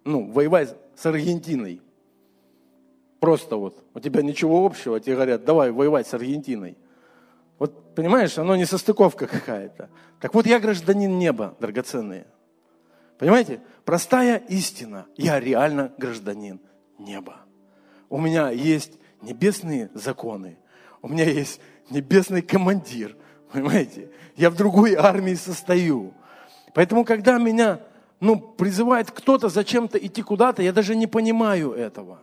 ну, 0.03 0.31
воевать 0.31 0.75
с 0.95 1.05
Аргентиной, 1.05 1.81
просто 3.19 3.55
вот, 3.55 3.83
у 3.93 3.99
тебя 3.99 4.21
ничего 4.21 4.65
общего, 4.65 4.99
тебе 4.99 5.15
говорят, 5.15 5.45
давай 5.45 5.71
воевать 5.71 6.07
с 6.07 6.13
Аргентиной. 6.13 6.77
Вот, 7.57 7.95
понимаешь, 7.95 8.37
оно 8.37 8.55
не 8.55 8.65
состыковка 8.65 9.27
какая-то. 9.27 9.89
Так 10.19 10.33
вот, 10.33 10.45
я 10.45 10.59
гражданин 10.59 11.17
неба, 11.17 11.55
драгоценные. 11.59 12.25
Понимаете? 13.17 13.59
Простая 13.83 14.37
истина. 14.47 15.05
Я 15.17 15.39
реально 15.39 15.91
гражданин 15.97 16.61
неба. 16.97 17.41
У 18.09 18.17
меня 18.17 18.49
есть 18.49 18.93
небесные 19.21 19.89
законы. 19.93 20.57
У 21.01 21.09
меня 21.09 21.25
есть 21.25 21.59
небесный 21.89 22.41
командир. 22.41 23.17
Понимаете? 23.51 24.09
Я 24.35 24.49
в 24.49 24.55
другой 24.55 24.95
армии 24.95 25.33
состою. 25.33 26.13
Поэтому, 26.73 27.03
когда 27.03 27.37
меня 27.37 27.81
ну, 28.21 28.39
призывает 28.39 29.11
кто-то 29.11 29.49
зачем-то 29.49 29.97
идти 29.97 30.21
куда-то, 30.21 30.61
я 30.61 30.71
даже 30.71 30.95
не 30.95 31.07
понимаю 31.07 31.73
этого. 31.73 32.19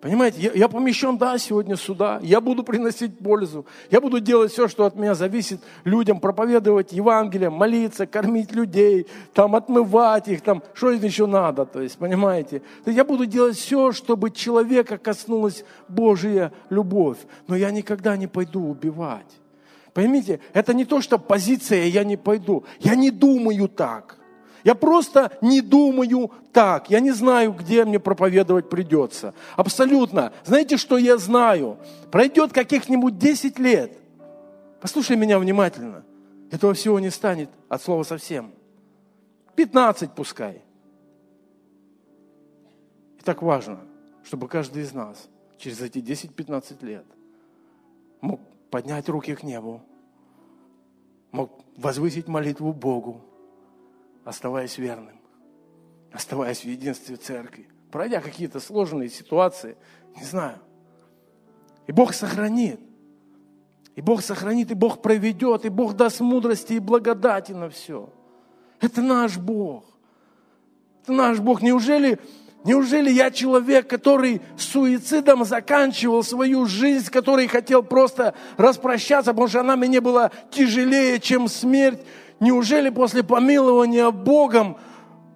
Понимаете, 0.00 0.40
я, 0.40 0.52
я 0.52 0.68
помещен, 0.68 1.16
да, 1.16 1.38
сегодня 1.38 1.74
сюда, 1.74 2.20
я 2.22 2.42
буду 2.42 2.62
приносить 2.62 3.18
пользу, 3.18 3.64
я 3.90 4.00
буду 4.00 4.20
делать 4.20 4.52
все, 4.52 4.68
что 4.68 4.84
от 4.84 4.94
меня 4.94 5.14
зависит, 5.14 5.60
людям 5.84 6.20
проповедовать 6.20 6.92
Евангелие, 6.92 7.48
молиться, 7.48 8.06
кормить 8.06 8.52
людей, 8.52 9.06
там, 9.32 9.56
отмывать 9.56 10.28
их, 10.28 10.42
там, 10.42 10.62
что 10.74 10.90
еще 10.90 11.26
надо, 11.26 11.64
то 11.64 11.80
есть, 11.80 11.96
понимаете. 11.96 12.58
То 12.84 12.90
есть 12.90 12.98
я 12.98 13.04
буду 13.04 13.24
делать 13.24 13.56
все, 13.56 13.92
чтобы 13.92 14.30
человека 14.30 14.98
коснулась 14.98 15.64
Божья 15.88 16.52
любовь, 16.68 17.18
но 17.48 17.56
я 17.56 17.70
никогда 17.70 18.18
не 18.18 18.26
пойду 18.26 18.68
убивать. 18.68 19.40
Поймите, 19.94 20.40
это 20.52 20.74
не 20.74 20.84
то, 20.84 21.00
что 21.00 21.18
позиция 21.18 21.84
«я 21.86 22.04
не 22.04 22.18
пойду», 22.18 22.64
я 22.80 22.94
не 22.94 23.10
думаю 23.10 23.66
так– 23.66 24.18
я 24.66 24.74
просто 24.74 25.30
не 25.40 25.60
думаю 25.60 26.32
так. 26.52 26.90
Я 26.90 26.98
не 26.98 27.12
знаю, 27.12 27.52
где 27.52 27.84
мне 27.84 28.00
проповедовать 28.00 28.68
придется. 28.68 29.32
Абсолютно. 29.54 30.32
Знаете, 30.44 30.76
что 30.76 30.98
я 30.98 31.18
знаю? 31.18 31.78
Пройдет 32.10 32.52
каких-нибудь 32.52 33.16
10 33.16 33.60
лет. 33.60 33.96
Послушай 34.80 35.16
меня 35.16 35.38
внимательно. 35.38 36.04
Этого 36.50 36.74
всего 36.74 36.98
не 36.98 37.10
станет 37.10 37.48
от 37.68 37.80
слова 37.80 38.02
совсем. 38.02 38.50
15 39.54 40.10
пускай. 40.10 40.64
И 43.20 43.22
так 43.22 43.42
важно, 43.42 43.78
чтобы 44.24 44.48
каждый 44.48 44.82
из 44.82 44.92
нас 44.92 45.28
через 45.58 45.80
эти 45.80 45.98
10-15 45.98 46.84
лет 46.84 47.04
мог 48.20 48.40
поднять 48.72 49.08
руки 49.08 49.32
к 49.36 49.44
небу, 49.44 49.80
мог 51.30 51.52
возвысить 51.76 52.26
молитву 52.26 52.72
Богу, 52.72 53.20
оставаясь 54.26 54.76
верным, 54.76 55.20
оставаясь 56.12 56.60
в 56.60 56.64
единстве 56.64 57.14
церкви, 57.16 57.68
пройдя 57.92 58.20
какие-то 58.20 58.58
сложные 58.58 59.08
ситуации, 59.08 59.76
не 60.16 60.24
знаю. 60.24 60.58
И 61.86 61.92
Бог 61.92 62.12
сохранит. 62.12 62.80
И 63.94 64.00
Бог 64.02 64.22
сохранит, 64.22 64.70
и 64.72 64.74
Бог 64.74 65.00
проведет, 65.00 65.64
и 65.64 65.68
Бог 65.68 65.94
даст 65.94 66.20
мудрости 66.20 66.74
и 66.74 66.80
благодати 66.80 67.52
на 67.52 67.70
все. 67.70 68.10
Это 68.80 69.00
наш 69.00 69.38
Бог. 69.38 69.84
Это 71.02 71.12
наш 71.12 71.38
Бог. 71.38 71.62
Неужели, 71.62 72.18
неужели 72.64 73.10
я 73.10 73.30
человек, 73.30 73.88
который 73.88 74.42
суицидом 74.58 75.44
заканчивал 75.44 76.24
свою 76.24 76.66
жизнь, 76.66 77.10
который 77.10 77.46
хотел 77.46 77.84
просто 77.84 78.34
распрощаться, 78.56 79.30
потому 79.30 79.48
что 79.48 79.60
она 79.60 79.76
мне 79.76 80.00
была 80.00 80.32
тяжелее, 80.50 81.20
чем 81.20 81.48
смерть, 81.48 82.00
неужели 82.40 82.90
после 82.90 83.22
помилования 83.22 84.10
Богом 84.10 84.76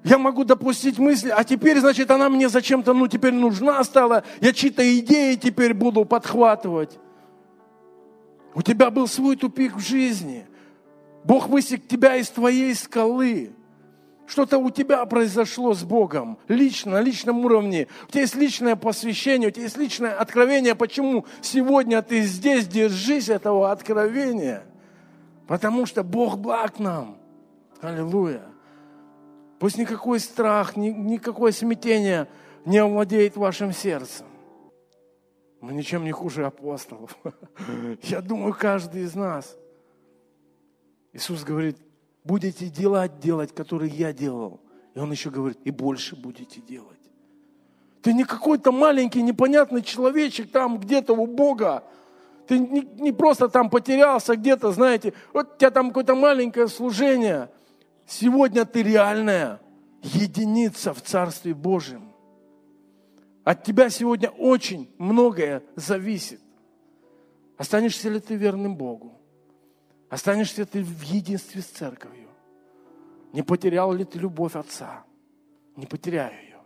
я 0.05 0.19
могу 0.19 0.45
допустить 0.45 0.99
мысль, 0.99 1.31
а 1.31 1.45
теперь, 1.45 1.79
значит, 1.79 2.11
она 2.11 2.29
мне 2.29 2.49
зачем-то, 2.49 2.95
ну, 2.95 3.07
теперь 3.07 3.35
нужна 3.35 3.83
стала, 3.85 4.25
я 4.41 4.53
чьи-то 4.53 4.99
идеи 4.99 5.35
теперь 5.35 5.75
буду 5.75 6.05
подхватывать. 6.05 6.99
У 8.55 8.63
тебя 8.63 8.91
был 8.91 9.07
свой 9.07 9.37
тупик 9.37 9.77
в 9.77 9.81
жизни. 9.81 10.47
Бог 11.25 11.49
высек 11.49 11.87
тебя 11.87 12.17
из 12.17 12.31
твоей 12.31 12.75
скалы. 12.75 13.53
Что-то 14.27 14.59
у 14.59 14.71
тебя 14.71 15.05
произошло 15.07 15.75
с 15.75 15.83
Богом, 15.83 16.39
лично, 16.49 16.93
на 16.93 17.01
личном 17.01 17.45
уровне. 17.45 17.89
У 18.09 18.13
тебя 18.13 18.23
есть 18.23 18.37
личное 18.37 18.77
посвящение, 18.77 19.49
у 19.49 19.51
тебя 19.51 19.65
есть 19.65 19.77
личное 19.77 20.15
откровение. 20.15 20.75
Почему 20.77 21.27
сегодня 21.43 22.01
ты 22.01 22.23
здесь, 22.23 22.67
держись 22.69 23.29
этого 23.29 23.73
откровения? 23.73 24.63
Потому 25.51 25.85
что 25.85 26.05
Бог 26.05 26.39
благ 26.39 26.79
нам. 26.79 27.19
Аллилуйя. 27.81 28.45
Пусть 29.59 29.79
никакой 29.79 30.21
страх, 30.21 30.77
ни, 30.77 30.91
никакое 30.91 31.51
смятение 31.51 32.29
не 32.65 32.79
овладеет 32.79 33.37
вашим 33.37 33.73
сердцем. 33.73 34.27
Мы 35.61 35.73
ничем 35.73 36.05
не 36.05 36.13
хуже 36.13 36.47
апостолов. 36.47 37.19
Я 38.03 38.21
думаю, 38.21 38.55
каждый 38.55 39.03
из 39.03 39.17
нас. 39.17 39.57
Иисус 41.13 41.43
говорит, 41.43 41.79
будете 42.23 42.67
делать, 42.69 43.19
делать, 43.19 43.53
которые 43.53 43.91
я 43.91 44.13
делал. 44.13 44.61
И 44.95 45.01
Он 45.01 45.11
еще 45.11 45.31
говорит, 45.31 45.59
и 45.65 45.73
больше 45.73 46.15
будете 46.15 46.61
делать. 46.61 47.01
Ты 48.03 48.13
не 48.13 48.23
какой-то 48.23 48.71
маленький 48.71 49.21
непонятный 49.21 49.83
человечек 49.83 50.53
там 50.53 50.79
где-то 50.79 51.13
у 51.13 51.27
Бога, 51.27 51.83
ты 52.51 52.59
не, 52.59 52.81
не 52.81 53.13
просто 53.13 53.49
там 53.49 53.71
потерялся 53.71 54.35
где-то, 54.35 54.73
знаете, 54.73 55.13
вот 55.33 55.55
у 55.55 55.57
тебя 55.57 55.71
там 55.71 55.91
какое-то 55.91 56.17
маленькое 56.17 56.67
служение. 56.67 57.49
Сегодня 58.09 58.65
ты 58.65 58.83
реальная 58.83 59.61
единица 60.03 60.93
в 60.93 61.01
Царстве 61.01 61.55
Божьем. 61.55 62.13
От 63.45 63.63
тебя 63.63 63.89
сегодня 63.89 64.31
очень 64.31 64.93
многое 64.99 65.63
зависит. 65.77 66.41
Останешься 67.57 68.09
ли 68.09 68.19
ты 68.19 68.35
верным 68.35 68.75
Богу? 68.75 69.17
Останешься 70.09 70.67
ты 70.67 70.83
в 70.83 71.03
единстве 71.03 71.63
с 71.63 71.67
церковью? 71.67 72.31
Не 73.33 73.43
потерял 73.43 73.93
ли 73.93 74.05
ты 74.05 74.19
любовь 74.19 74.57
Отца? 74.57 75.05
Не 75.77 75.87
потеряй 75.87 76.35
ее. 76.47 76.59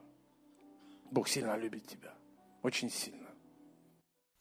Бог 1.11 1.29
сильно 1.29 1.59
любит 1.59 1.87
тебя. 1.87 2.15
Очень 2.63 2.89
сильно. 2.89 3.24